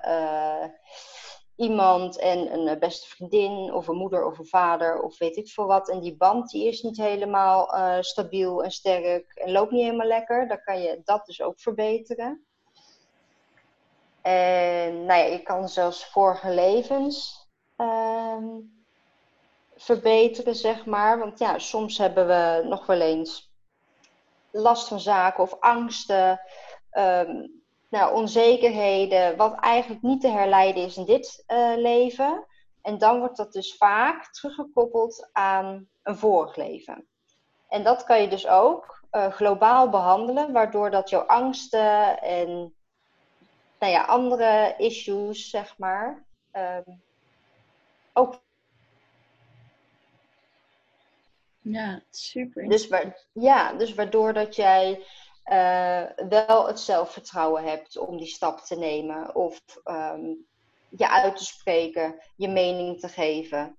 iemand 1.56 2.18
en 2.18 2.52
een 2.52 2.78
beste 2.78 3.08
vriendin 3.08 3.72
of 3.72 3.88
een 3.88 3.96
moeder 3.96 4.26
of 4.26 4.38
een 4.38 4.46
vader 4.46 5.02
of 5.02 5.18
weet 5.18 5.36
ik 5.36 5.48
veel 5.48 5.66
wat. 5.66 5.88
En 5.88 6.00
die 6.00 6.16
band 6.16 6.50
die 6.50 6.68
is 6.68 6.82
niet 6.82 6.96
helemaal 6.96 7.76
uh, 7.76 7.96
stabiel 8.00 8.64
en 8.64 8.70
sterk 8.70 9.34
en 9.34 9.52
loopt 9.52 9.70
niet 9.70 9.84
helemaal 9.84 10.06
lekker. 10.06 10.48
Dan 10.48 10.62
kan 10.64 10.80
je 10.80 11.00
dat 11.04 11.26
dus 11.26 11.42
ook 11.42 11.60
verbeteren. 11.60 12.44
En 14.22 15.04
nou 15.04 15.20
ja, 15.20 15.24
je 15.24 15.42
kan 15.42 15.68
zelfs 15.68 16.06
vorige 16.06 16.50
levens 16.50 17.46
uh, 17.76 18.36
verbeteren, 19.76 20.54
zeg 20.54 20.86
maar. 20.86 21.18
Want 21.18 21.38
ja, 21.38 21.58
soms 21.58 21.98
hebben 21.98 22.26
we 22.26 22.62
nog 22.68 22.86
wel 22.86 23.00
eens 23.00 23.52
last 24.50 24.88
van 24.88 25.00
zaken 25.00 25.42
of 25.42 25.60
angsten. 25.60 26.40
Um, 26.92 27.63
nou, 27.94 28.14
onzekerheden, 28.14 29.36
wat 29.36 29.60
eigenlijk 29.60 30.02
niet 30.02 30.20
te 30.20 30.28
herleiden 30.28 30.82
is 30.84 30.96
in 30.96 31.04
dit 31.04 31.44
uh, 31.48 31.72
leven. 31.76 32.46
En 32.82 32.98
dan 32.98 33.18
wordt 33.18 33.36
dat 33.36 33.52
dus 33.52 33.76
vaak 33.76 34.32
teruggekoppeld 34.32 35.28
aan 35.32 35.88
een 36.02 36.16
vorig 36.16 36.56
leven. 36.56 37.06
En 37.68 37.82
dat 37.82 38.04
kan 38.04 38.20
je 38.20 38.28
dus 38.28 38.46
ook 38.46 39.04
uh, 39.12 39.26
globaal 39.26 39.88
behandelen, 39.88 40.52
waardoor 40.52 40.90
dat 40.90 41.10
jouw 41.10 41.20
angsten 41.20 42.22
en 42.22 42.74
nou 43.78 43.92
ja, 43.92 44.04
andere 44.04 44.74
issues, 44.78 45.50
zeg 45.50 45.78
maar, 45.78 46.24
um, 46.52 47.02
ook. 48.12 48.42
Ja, 51.60 52.02
super. 52.10 52.68
Dus, 52.68 52.88
ja, 53.32 53.72
dus 53.72 53.94
waardoor 53.94 54.32
dat 54.32 54.56
jij 54.56 55.04
wel 56.28 56.66
het 56.66 56.80
zelfvertrouwen 56.80 57.64
hebt 57.64 57.98
om 57.98 58.16
die 58.16 58.26
stap 58.26 58.60
te 58.60 58.76
nemen 58.76 59.34
of 59.34 59.60
um, 59.84 60.46
je 60.88 61.08
uit 61.10 61.36
te 61.36 61.44
spreken, 61.44 62.20
je 62.36 62.48
mening 62.48 63.00
te 63.00 63.08
geven. 63.08 63.76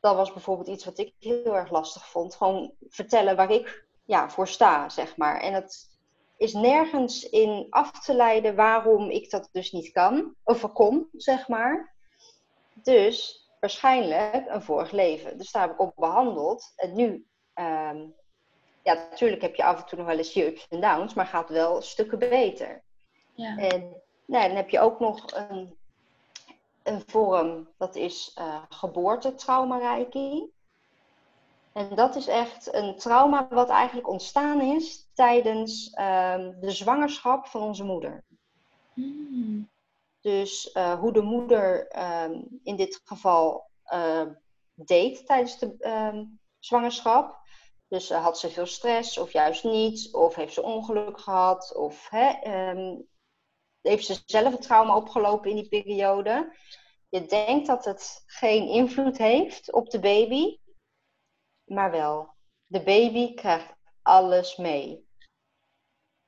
Dat 0.00 0.16
was 0.16 0.32
bijvoorbeeld 0.32 0.68
iets 0.68 0.84
wat 0.84 0.98
ik 0.98 1.14
heel 1.18 1.56
erg 1.56 1.70
lastig 1.70 2.08
vond. 2.08 2.34
Gewoon 2.34 2.72
vertellen 2.88 3.36
waar 3.36 3.50
ik 3.50 3.86
ja, 4.04 4.30
voor 4.30 4.48
sta, 4.48 4.88
zeg 4.88 5.16
maar. 5.16 5.40
En 5.40 5.52
het 5.52 5.88
is 6.36 6.52
nergens 6.52 7.28
in 7.28 7.66
af 7.70 8.04
te 8.04 8.14
leiden 8.14 8.54
waarom 8.54 9.10
ik 9.10 9.30
dat 9.30 9.48
dus 9.52 9.72
niet 9.72 9.92
kan, 9.92 10.34
of 10.42 10.72
kon, 10.72 11.08
zeg 11.12 11.48
maar. 11.48 11.94
Dus 12.74 13.48
waarschijnlijk 13.60 14.44
een 14.48 14.62
vorig 14.62 14.90
leven. 14.90 15.38
Dus 15.38 15.52
daar 15.52 15.62
heb 15.62 15.72
ik 15.72 15.80
op 15.80 15.92
behandeld. 15.96 16.72
En 16.76 16.94
nu 16.94 17.26
um, 17.54 18.14
ja, 18.84 18.94
natuurlijk 18.94 19.42
heb 19.42 19.54
je 19.54 19.64
af 19.64 19.80
en 19.80 19.86
toe 19.86 19.98
nog 19.98 20.06
wel 20.06 20.16
eens 20.16 20.32
je 20.32 20.46
ups 20.46 20.68
en 20.68 20.80
downs, 20.80 21.14
maar 21.14 21.26
gaat 21.26 21.48
wel 21.48 21.82
stukken 21.82 22.18
beter. 22.18 22.82
Ja. 23.34 23.56
En 23.56 24.02
nou, 24.24 24.46
dan 24.46 24.56
heb 24.56 24.70
je 24.70 24.80
ook 24.80 25.00
nog 25.00 25.34
een, 25.34 25.76
een 26.82 27.02
vorm, 27.06 27.68
dat 27.78 27.94
is 27.94 28.36
uh, 28.38 28.62
geboortetrauma 28.68 29.78
reiki. 29.78 30.52
En 31.72 31.94
dat 31.94 32.16
is 32.16 32.26
echt 32.26 32.74
een 32.74 32.96
trauma 32.96 33.48
wat 33.50 33.68
eigenlijk 33.68 34.08
ontstaan 34.08 34.60
is 34.60 35.08
tijdens 35.14 35.90
ehm, 35.90 36.52
de 36.60 36.70
zwangerschap 36.70 37.46
van 37.46 37.62
onze 37.62 37.84
moeder. 37.84 38.24
Hmm. 38.92 39.68
Dus 40.20 40.74
uh, 40.74 40.98
hoe 40.98 41.12
de 41.12 41.22
moeder 41.22 41.88
ehm, 41.88 42.42
in 42.62 42.76
dit 42.76 43.00
geval 43.04 43.70
uh, 43.92 44.26
deed 44.74 45.26
tijdens 45.26 45.58
de 45.58 45.76
ehm, 45.78 46.24
zwangerschap. 46.58 47.42
Dus 47.88 48.10
uh, 48.10 48.22
had 48.22 48.38
ze 48.38 48.50
veel 48.50 48.66
stress 48.66 49.18
of 49.18 49.32
juist 49.32 49.64
niet? 49.64 50.12
Of 50.12 50.34
heeft 50.34 50.54
ze 50.54 50.62
ongeluk 50.62 51.20
gehad? 51.20 51.74
Of 51.74 52.08
hè, 52.08 52.50
um, 52.70 53.08
heeft 53.80 54.06
ze 54.06 54.22
zelf 54.26 54.54
een 54.54 54.60
trauma 54.60 54.96
opgelopen 54.96 55.50
in 55.50 55.56
die 55.56 55.68
periode? 55.68 56.56
Je 57.08 57.26
denkt 57.26 57.66
dat 57.66 57.84
het 57.84 58.22
geen 58.26 58.68
invloed 58.68 59.18
heeft 59.18 59.72
op 59.72 59.90
de 59.90 60.00
baby, 60.00 60.58
maar 61.64 61.90
wel. 61.90 62.32
De 62.66 62.82
baby 62.82 63.34
krijgt 63.34 63.74
alles 64.02 64.56
mee. 64.56 65.06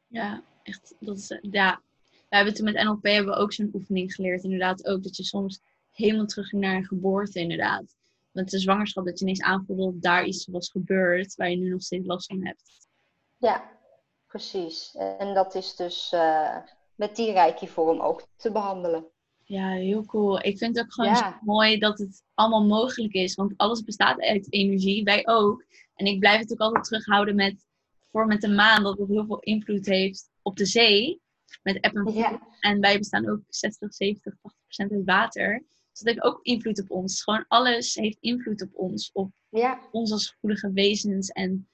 Ja, 0.07 0.43
echt. 0.63 0.95
Dat 1.01 1.19
is, 1.19 1.39
ja. 1.41 1.81
We 2.29 2.37
hebben 2.37 2.55
toen 2.55 2.65
met 2.65 2.85
NLP 2.85 3.03
hebben 3.03 3.35
we 3.35 3.41
ook 3.41 3.53
zo'n 3.53 3.71
oefening 3.75 4.15
geleerd. 4.15 4.45
Inderdaad 4.45 4.87
ook 4.87 5.03
dat 5.03 5.17
je 5.17 5.25
soms 5.25 5.61
helemaal 5.93 6.27
terug 6.27 6.53
naar 6.53 6.75
een 6.75 6.85
geboorte 6.85 7.41
inderdaad 7.41 7.96
met 8.37 8.51
de 8.51 8.59
zwangerschap 8.59 9.05
dat 9.05 9.19
je 9.19 9.25
ineens 9.25 9.43
aanvoelde 9.43 9.85
dat 9.85 10.03
daar 10.03 10.25
iets 10.25 10.47
was 10.47 10.71
gebeurd 10.71 11.35
waar 11.35 11.51
je 11.51 11.57
nu 11.57 11.69
nog 11.69 11.83
steeds 11.83 12.07
last 12.07 12.27
van 12.27 12.45
hebt. 12.45 12.89
Ja, 13.37 13.71
precies. 14.27 14.95
En 15.19 15.35
dat 15.35 15.55
is 15.55 15.77
dus 15.77 16.13
uh, 16.15 16.57
met 16.95 17.17
die 17.17 17.33
reiki-vorm 17.33 18.01
ook 18.01 18.27
te 18.37 18.53
behandelen. 18.53 19.07
Ja, 19.45 19.71
heel 19.71 20.05
cool. 20.05 20.45
Ik 20.45 20.59
vind 20.59 20.77
het 20.77 20.85
ook 20.85 20.93
gewoon 20.93 21.39
mooi 21.41 21.79
dat 21.79 21.99
het 21.99 22.23
allemaal 22.35 22.65
mogelijk 22.65 23.13
is. 23.13 23.35
Want 23.35 23.53
alles 23.57 23.83
bestaat 23.83 24.21
uit 24.21 24.53
energie, 24.53 25.05
wij 25.05 25.27
ook. 25.27 25.65
En 25.95 26.07
ik 26.07 26.19
blijf 26.19 26.41
het 26.41 26.53
ook 26.53 26.59
altijd 26.59 26.85
terughouden 26.85 27.35
met, 27.35 27.67
voor 28.11 28.27
met 28.27 28.41
de 28.41 28.49
maan, 28.49 28.83
dat 28.83 28.99
het 28.99 29.09
heel 29.09 29.27
veel 29.27 29.41
invloed 29.41 29.87
heeft 29.87 30.31
op 30.43 30.57
de 30.57 30.67
zee. 30.67 31.21
Met 31.63 31.81
eb 31.81 31.95
en 31.95 32.13
ja. 32.13 32.41
En 32.61 32.81
wij 32.81 32.99
bestaan 32.99 33.29
ook 33.31 33.41
60, 33.49 33.95
70, 33.95 34.35
80 34.43 34.61
procent 34.63 34.93
uit 34.93 35.05
water. 35.05 35.65
Dus 35.97 36.05
dat 36.05 36.15
heeft 36.15 36.35
ook 36.35 36.45
invloed 36.45 36.81
op 36.81 36.91
ons. 36.91 37.23
Gewoon 37.23 37.45
alles 37.49 37.95
heeft 37.95 38.17
invloed 38.21 38.63
op 38.63 38.71
ons. 38.73 39.11
Op 39.13 39.31
ja. 39.49 39.81
ons 39.91 40.13
als 40.13 40.29
gevoelige 40.29 40.73
wezens. 40.73 41.29
En 41.29 41.69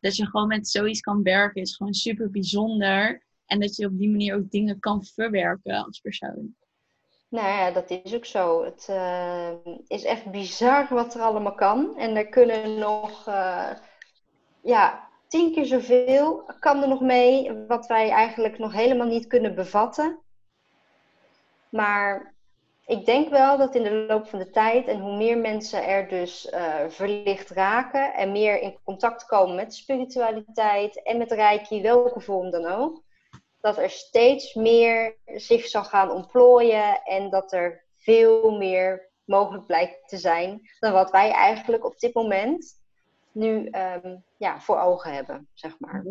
dat 0.00 0.16
je 0.16 0.26
gewoon 0.26 0.46
met 0.46 0.68
zoiets 0.68 1.00
kan 1.00 1.22
werken 1.22 1.62
is 1.62 1.76
gewoon 1.76 1.94
super 1.94 2.30
bijzonder. 2.30 3.22
En 3.46 3.60
dat 3.60 3.76
je 3.76 3.86
op 3.86 3.98
die 3.98 4.10
manier 4.10 4.34
ook 4.36 4.50
dingen 4.50 4.78
kan 4.78 5.04
verwerken 5.04 5.84
als 5.84 6.00
persoon. 6.00 6.54
Nou 7.28 7.46
ja, 7.46 7.70
dat 7.70 7.90
is 7.90 8.14
ook 8.14 8.24
zo. 8.24 8.64
Het 8.64 8.86
uh, 8.90 9.50
is 9.86 10.04
echt 10.04 10.30
bizar 10.30 10.86
wat 10.90 11.14
er 11.14 11.20
allemaal 11.20 11.54
kan. 11.54 11.98
En 11.98 12.16
er 12.16 12.28
kunnen 12.28 12.78
nog, 12.78 13.28
uh, 13.28 13.70
ja, 14.62 15.08
tien 15.28 15.52
keer 15.52 15.66
zoveel 15.66 16.52
kan 16.60 16.82
er 16.82 16.88
nog 16.88 17.00
mee, 17.00 17.52
wat 17.52 17.86
wij 17.86 18.10
eigenlijk 18.10 18.58
nog 18.58 18.72
helemaal 18.72 19.06
niet 19.08 19.26
kunnen 19.26 19.54
bevatten. 19.54 20.18
Maar 21.68 22.34
ik 22.86 23.06
denk 23.06 23.28
wel 23.28 23.58
dat 23.58 23.74
in 23.74 23.82
de 23.82 23.90
loop 23.90 24.26
van 24.26 24.38
de 24.38 24.50
tijd 24.50 24.86
en 24.86 25.00
hoe 25.00 25.16
meer 25.16 25.38
mensen 25.38 25.86
er 25.86 26.08
dus 26.08 26.52
uh, 26.52 26.88
verlicht 26.88 27.50
raken 27.50 28.14
en 28.14 28.32
meer 28.32 28.60
in 28.60 28.78
contact 28.84 29.26
komen 29.26 29.54
met 29.56 29.74
spiritualiteit 29.74 31.02
en 31.02 31.18
met 31.18 31.32
reiki, 31.32 31.82
welke 31.82 32.20
vorm 32.20 32.50
dan 32.50 32.66
ook, 32.66 33.02
dat 33.60 33.78
er 33.78 33.90
steeds 33.90 34.54
meer 34.54 35.16
zich 35.24 35.66
zal 35.66 35.84
gaan 35.84 36.10
ontplooien 36.10 37.02
en 37.02 37.30
dat 37.30 37.52
er 37.52 37.84
veel 37.96 38.50
meer 38.50 39.10
mogelijk 39.24 39.66
blijkt 39.66 40.08
te 40.08 40.16
zijn 40.16 40.60
dan 40.78 40.92
wat 40.92 41.10
wij 41.10 41.30
eigenlijk 41.30 41.84
op 41.84 41.98
dit 41.98 42.14
moment 42.14 42.81
nu 43.34 43.70
um, 44.04 44.24
ja, 44.36 44.60
voor 44.60 44.78
ogen 44.78 45.12
hebben, 45.12 45.48
zeg 45.54 45.78
maar. 45.78 46.04
100% 46.04 46.08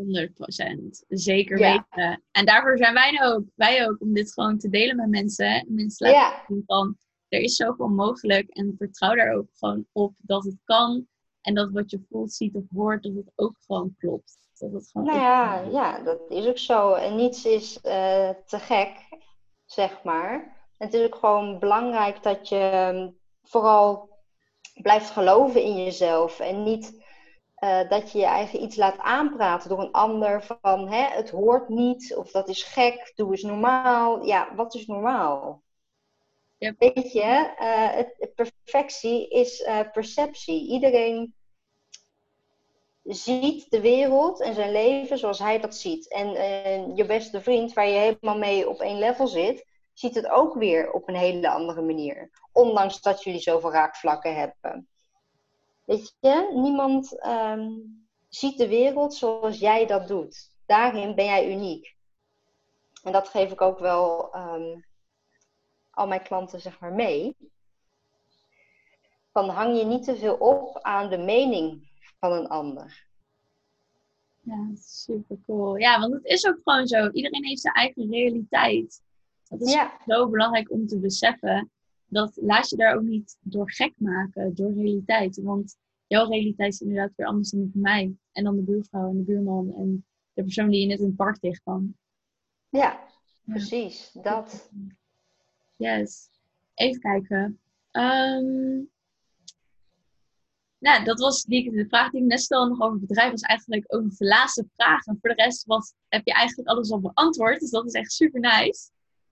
Zeker 1.08 1.58
weten. 1.58 2.24
En 2.32 2.46
daarvoor 2.46 2.78
zijn 2.78 2.94
wij 2.94 3.20
ook, 3.24 3.44
wij 3.56 3.88
ook, 3.88 4.02
om 4.02 4.14
dit 4.14 4.34
gewoon 4.34 4.58
te 4.58 4.70
delen 4.70 4.96
met 4.96 5.10
mensen. 5.10 5.66
Mensen 5.68 6.12
laten 6.12 6.44
zien 6.48 6.64
van, 6.66 6.98
er 7.28 7.40
is 7.40 7.56
zoveel 7.56 7.88
mogelijk. 7.88 8.50
En 8.50 8.76
vertrouw 8.78 9.16
daar 9.16 9.34
ook 9.34 9.48
gewoon 9.54 9.86
op 9.92 10.14
dat 10.18 10.44
het 10.44 10.58
kan. 10.64 11.08
En 11.42 11.54
dat 11.54 11.72
wat 11.72 11.92
je 11.92 12.06
voelt, 12.10 12.34
ziet 12.34 12.56
of 12.56 12.64
hoort, 12.74 13.04
dat 13.04 13.14
het 13.16 13.32
ook 13.36 13.56
gewoon 13.66 13.96
klopt. 13.98 14.38
Dat 14.58 14.72
het 14.72 14.90
gewoon 14.92 15.08
nou 15.08 15.20
ja, 15.20 15.62
ja, 15.62 16.00
dat 16.00 16.20
is 16.30 16.48
ook 16.48 16.58
zo. 16.58 16.94
En 16.94 17.16
niets 17.16 17.46
is 17.46 17.76
uh, 17.76 18.30
te 18.30 18.60
gek, 18.60 18.92
zeg 19.66 20.04
maar. 20.04 20.60
het 20.78 20.94
is 20.94 21.06
ook 21.06 21.16
gewoon 21.16 21.60
belangrijk 21.60 22.24
dat 22.24 22.50
je 22.50 22.56
ehm, 22.56 23.10
vooral 23.44 24.10
blijft 24.74 25.10
geloven 25.10 25.64
in 25.64 25.84
jezelf. 25.84 26.40
En 26.40 26.64
niet 26.64 27.01
uh, 27.64 27.90
dat 27.90 28.12
je 28.12 28.18
je 28.20 28.26
eigen 28.26 28.64
iets 28.64 28.76
laat 28.76 28.98
aanpraten 28.98 29.70
door 29.70 29.80
een 29.80 29.92
ander 29.92 30.44
van 30.62 30.90
hè, 30.90 31.04
het 31.04 31.30
hoort 31.30 31.70
niet 31.70 32.16
of 32.16 32.32
dat 32.32 32.50
is 32.50 32.64
gek, 32.64 33.12
doe 33.16 33.32
eens 33.32 33.42
normaal. 33.42 34.26
Ja, 34.26 34.56
wat 34.56 34.76
is 34.76 34.86
normaal? 34.86 35.62
Ja. 36.58 36.74
Weet 36.78 37.12
je, 37.12 37.54
uh, 37.60 37.90
het, 37.96 38.32
perfectie 38.36 39.30
is 39.30 39.60
uh, 39.60 39.80
perceptie. 39.92 40.68
Iedereen 40.68 41.36
ziet 43.04 43.72
de 43.72 43.82
wereld 43.82 44.42
en 44.42 44.54
zijn 44.54 44.72
leven 44.72 45.18
zoals 45.18 45.40
hij 45.40 45.60
dat 45.60 45.76
ziet. 45.76 46.12
En 46.12 46.96
je 46.96 47.06
beste 47.06 47.42
vriend, 47.42 47.74
waar 47.74 47.88
je 47.88 47.98
helemaal 47.98 48.38
mee 48.38 48.70
op 48.70 48.80
één 48.80 49.00
level 49.00 49.28
zit, 49.28 49.66
ziet 49.94 50.16
het 50.16 50.30
ook 50.30 50.54
weer 50.54 50.92
op 50.92 51.08
een 51.08 51.16
hele 51.16 51.50
andere 51.50 51.82
manier. 51.82 52.30
Ondanks 52.52 53.02
dat 53.02 53.24
jullie 53.24 53.40
zoveel 53.40 53.72
raakvlakken 53.72 54.36
hebben. 54.36 54.91
Weet 55.92 56.16
je, 56.20 56.52
niemand 56.54 57.26
um, 57.26 58.06
ziet 58.30 58.58
de 58.58 58.68
wereld 58.68 59.14
zoals 59.14 59.60
jij 59.60 59.86
dat 59.86 60.08
doet. 60.08 60.52
Daarin 60.66 61.16
ben 61.16 61.26
jij 61.26 61.52
uniek. 61.52 61.96
en 63.04 63.12
dat 63.12 63.28
geef 63.28 63.52
ik 63.52 63.62
ook 63.62 63.80
wel 63.80 64.34
ehm, 64.34 64.80
al 65.90 66.08
mijn 66.08 66.24
klanten 66.24 66.62
zeg 66.62 66.80
maar 66.80 66.94
mee. 66.94 67.36
Van 69.32 69.50
hang 69.50 69.78
je 69.78 69.86
niet 69.86 70.04
te 70.04 70.16
veel 70.16 70.36
op 70.36 70.78
aan 70.82 71.10
de 71.10 71.18
mening 71.18 71.90
van 72.20 72.32
een 72.32 72.48
ander. 72.48 73.06
Ja, 74.42 74.70
super 74.76 75.38
cool. 75.46 75.76
Ja, 75.76 76.00
want 76.00 76.14
het 76.14 76.26
is 76.26 76.46
ook 76.46 76.60
gewoon 76.64 76.88
zo. 76.88 77.10
Iedereen 77.10 77.46
heeft 77.46 77.62
zijn 77.62 77.74
eigen 77.74 78.12
realiteit. 78.12 79.02
Dat 79.50 79.62
is 79.62 79.78
zo 80.08 80.30
belangrijk 80.30 80.72
om 80.72 80.88
te 80.88 81.00
beseffen. 81.00 81.72
Dat 82.12 82.38
laat 82.42 82.70
je 82.70 82.76
daar 82.76 82.96
ook 82.96 83.04
niet 83.04 83.38
door 83.42 83.72
gek 83.72 83.94
maken, 83.98 84.56
door 84.56 84.74
realiteit. 84.74 85.42
Want 85.42 85.78
jouw 86.08 86.30
realiteit 86.30 86.74
is 86.74 86.82
inderdaad 86.82 87.16
weer 87.16 87.28
anders 87.28 87.50
dan 87.50 87.62
die 87.62 87.72
van 87.72 87.82
mij. 87.82 88.16
En 88.32 88.44
dan 88.44 88.56
de 88.56 88.62
buurvrouw 88.62 89.10
en 89.10 89.18
de 89.18 89.24
buurman 89.24 89.74
en 89.76 90.06
de 90.34 90.44
persoon 90.44 90.70
die 90.70 90.82
je 90.82 90.88
net 90.88 91.00
in 91.00 91.06
het 91.06 91.16
park 91.16 91.38
tegenkwam. 91.38 91.98
Ja, 92.70 93.00
precies. 93.46 94.12
Dat. 94.22 94.72
Yes. 95.78 96.30
Even 96.74 97.02
kijken. 97.02 97.60
Um, 97.92 98.90
nou, 100.78 101.04
dat 101.04 101.20
was 101.20 101.44
die, 101.44 101.72
de 101.72 101.88
vraag 101.88 102.12
die 102.12 102.22
ik 102.22 102.28
net 102.28 102.42
stelde 102.42 102.70
nog 102.70 102.82
over 102.82 102.98
het 102.98 103.08
bedrijf, 103.08 103.32
was 103.32 103.42
eigenlijk 103.42 103.94
ook 103.94 104.18
de 104.18 104.26
laatste 104.26 104.66
vraag. 104.76 105.06
En 105.06 105.18
voor 105.22 105.36
de 105.36 105.44
rest 105.44 105.66
was, 105.66 105.94
heb 106.08 106.26
je 106.26 106.34
eigenlijk 106.34 106.70
alles 106.70 106.92
al 106.92 107.00
beantwoord. 107.00 107.60
Dus 107.60 107.70
dat 107.70 107.86
is 107.86 107.94
echt 107.94 108.12
super 108.12 108.40
nice. 108.40 108.90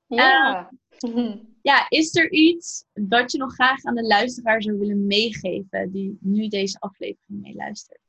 Ja. 0.08 0.72
Uh, 1.00 1.36
ja, 1.62 1.86
is 1.90 2.16
er 2.16 2.32
iets 2.32 2.86
dat 2.94 3.32
je 3.32 3.38
nog 3.38 3.54
graag 3.54 3.84
aan 3.84 3.96
de 3.96 4.08
luisteraar 4.08 4.62
zou 4.62 4.78
willen 4.78 5.08
meegeven 5.08 5.92
die 5.92 6.18
nu 6.22 6.48
deze 6.48 6.80
aflevering 6.80 7.42
meeluistert? 7.42 8.00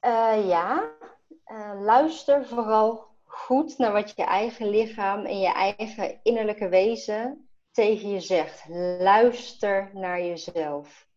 Uh, 0.00 0.48
ja, 0.48 0.90
uh, 1.46 1.80
luister 1.82 2.46
vooral 2.46 3.06
goed 3.24 3.78
naar 3.78 3.92
wat 3.92 4.12
je 4.16 4.24
eigen 4.24 4.68
lichaam 4.68 5.24
en 5.24 5.38
je 5.38 5.52
eigen 5.52 6.20
innerlijke 6.22 6.68
wezen 6.68 7.48
tegen 7.70 8.08
je 8.08 8.20
zegt. 8.20 8.64
Luister 8.98 9.90
naar 9.92 10.24
jezelf. 10.24 11.08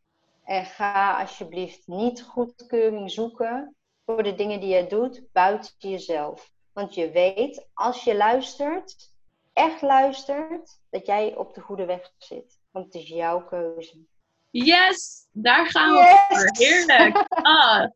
En 0.43 0.65
ga 0.65 1.19
alsjeblieft 1.21 1.87
niet 1.87 2.21
goedkeuring 2.21 3.11
zoeken 3.11 3.75
voor 4.05 4.23
de 4.23 4.35
dingen 4.35 4.59
die 4.59 4.75
je 4.75 4.87
doet 4.87 5.23
buiten 5.31 5.71
jezelf. 5.77 6.51
Want 6.73 6.95
je 6.95 7.11
weet, 7.11 7.67
als 7.73 8.03
je 8.03 8.15
luistert, 8.15 9.15
echt 9.57 9.81
luistert, 9.81 10.79
dat 10.89 11.05
jij 11.05 11.35
op 11.35 11.53
de 11.53 11.61
goede 11.61 11.85
weg 11.85 12.11
zit. 12.17 12.59
Want 12.71 12.85
het 12.85 12.95
is 12.95 13.09
jouw 13.09 13.43
keuze. 13.45 14.05
Yes, 14.49 15.27
daar 15.31 15.67
gaan 15.69 15.93
we 15.93 16.25
voor. 16.29 16.49
Heerlijk. 16.65 17.25
Ah, 17.29 17.87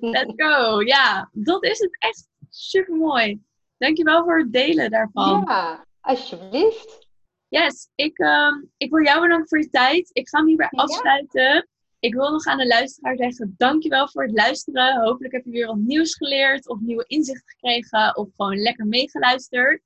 let's 0.00 0.32
go. 0.36 0.80
Ja, 0.80 1.30
dat 1.32 1.64
is 1.64 1.78
het 1.78 1.96
echt 1.98 2.28
super 2.48 2.94
mooi. 2.94 3.40
Dankjewel 3.78 4.24
voor 4.24 4.38
het 4.38 4.52
delen 4.52 4.90
daarvan. 4.90 5.44
Ja, 5.46 5.86
alsjeblieft. 6.00 7.08
Yes, 7.48 7.88
ik, 7.94 8.18
uh, 8.18 8.52
ik 8.76 8.90
wil 8.90 9.04
jou 9.04 9.20
bedanken 9.20 9.48
voor 9.48 9.58
je 9.58 9.70
tijd. 9.70 10.10
Ik 10.12 10.28
ga 10.28 10.38
hem 10.38 10.46
hierbij 10.46 10.68
afsluiten. 10.70 11.68
Ik 11.98 12.14
wil 12.14 12.30
nog 12.30 12.46
aan 12.46 12.58
de 12.58 12.66
luisteraar 12.66 13.16
zeggen, 13.16 13.54
dankjewel 13.56 14.08
voor 14.08 14.22
het 14.22 14.32
luisteren. 14.32 15.00
Hopelijk 15.00 15.32
heb 15.32 15.44
je 15.44 15.50
weer 15.50 15.66
wat 15.66 15.76
nieuws 15.76 16.14
geleerd 16.14 16.68
of 16.68 16.78
nieuwe 16.80 17.04
inzichten 17.06 17.48
gekregen 17.48 18.16
of 18.16 18.28
gewoon 18.36 18.56
lekker 18.56 18.86
meegeluisterd. 18.86 19.82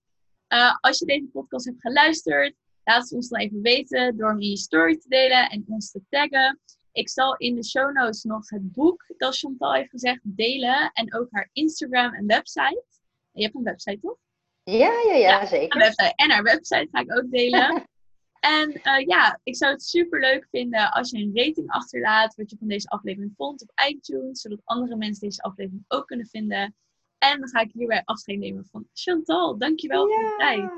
Uh, 0.57 0.76
als 0.80 0.98
je 0.98 1.04
deze 1.04 1.28
podcast 1.32 1.66
hebt 1.66 1.80
geluisterd, 1.80 2.54
laat 2.84 3.02
het 3.02 3.12
ons 3.12 3.28
dan 3.28 3.40
even 3.40 3.62
weten 3.62 4.16
door 4.16 4.28
hem 4.28 4.40
in 4.40 4.48
je 4.48 4.57
story 4.57 4.96
te 4.96 5.09
delen 5.09 5.48
en 5.50 5.64
ons 5.68 5.90
te 5.90 6.00
taggen. 6.09 6.61
Ik 6.92 7.09
zal 7.09 7.36
in 7.36 7.54
de 7.54 7.64
show 7.64 7.92
notes 7.92 8.22
nog 8.22 8.50
het 8.50 8.72
boek 8.72 9.04
dat 9.16 9.36
Chantal 9.36 9.72
heeft 9.72 9.90
gezegd 9.90 10.20
delen 10.22 10.90
en 10.92 11.14
ook 11.14 11.26
haar 11.30 11.48
Instagram 11.52 12.14
en 12.14 12.26
website. 12.26 12.84
Je 13.32 13.42
hebt 13.42 13.54
een 13.54 13.62
website 13.62 13.98
toch? 14.00 14.16
Ja, 14.62 14.92
ja, 15.07 15.14
ja, 15.14 15.46
zeker. 15.46 15.78
Website 15.80 16.12
en 16.14 16.30
haar 16.30 16.42
website 16.42 16.88
ga 16.90 17.00
ik 17.00 17.16
ook 17.16 17.30
delen. 17.30 17.82
En 18.40 18.70
uh, 18.70 19.07
ja, 19.07 19.40
ik 19.42 19.57
zou 19.57 19.72
het 19.72 19.82
super 19.82 20.20
leuk 20.20 20.46
vinden 20.50 20.92
als 20.92 21.11
je 21.11 21.18
een 21.18 21.30
rating 21.34 21.70
achterlaat 21.70 22.34
wat 22.34 22.50
je 22.50 22.57
van 22.59 22.68
deze 22.68 22.88
aflevering 22.88 23.32
vond 23.36 23.62
op 23.62 23.72
iTunes, 23.88 24.40
zodat 24.40 24.61
andere 24.64 24.96
mensen 24.96 25.28
deze 25.28 25.42
aflevering 25.42 25.84
ook 25.88 26.07
kunnen 26.07 26.26
vinden. 26.26 26.74
En 27.18 27.40
dan 27.40 27.48
ga 27.48 27.60
ik 27.60 27.70
hierbij 27.72 28.02
afscheid 28.04 28.38
nemen 28.38 28.68
van 28.70 28.88
Chantal. 28.92 29.58
Dankjewel 29.58 30.08
ja. 30.08 30.14
voor 30.14 30.24
je 30.24 30.34
tijd. 30.36 30.70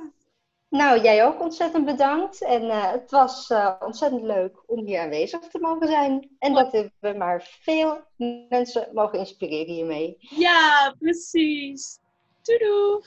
Nou, 0.69 1.01
jij 1.03 1.25
ook 1.25 1.41
ontzettend 1.41 1.85
bedankt. 1.85 2.43
En 2.43 2.63
uh, 2.63 2.91
het 2.91 3.11
was 3.11 3.51
uh, 3.51 3.75
ontzettend 3.81 4.23
leuk 4.23 4.63
om 4.67 4.87
hier 4.87 5.01
aanwezig 5.01 5.41
te 5.41 5.59
mogen 5.59 5.89
zijn. 5.89 6.37
En 6.39 6.55
dat 6.55 6.91
we 7.01 7.15
maar 7.17 7.59
veel 7.61 8.01
mensen 8.49 8.89
mogen 8.93 9.19
inspireren 9.19 9.75
hiermee. 9.75 10.17
Ja, 10.19 10.95
precies. 10.99 11.99
Doei 12.43 12.59
doei. 12.59 13.03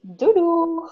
Doei 0.00 0.32
doei. 0.32 0.88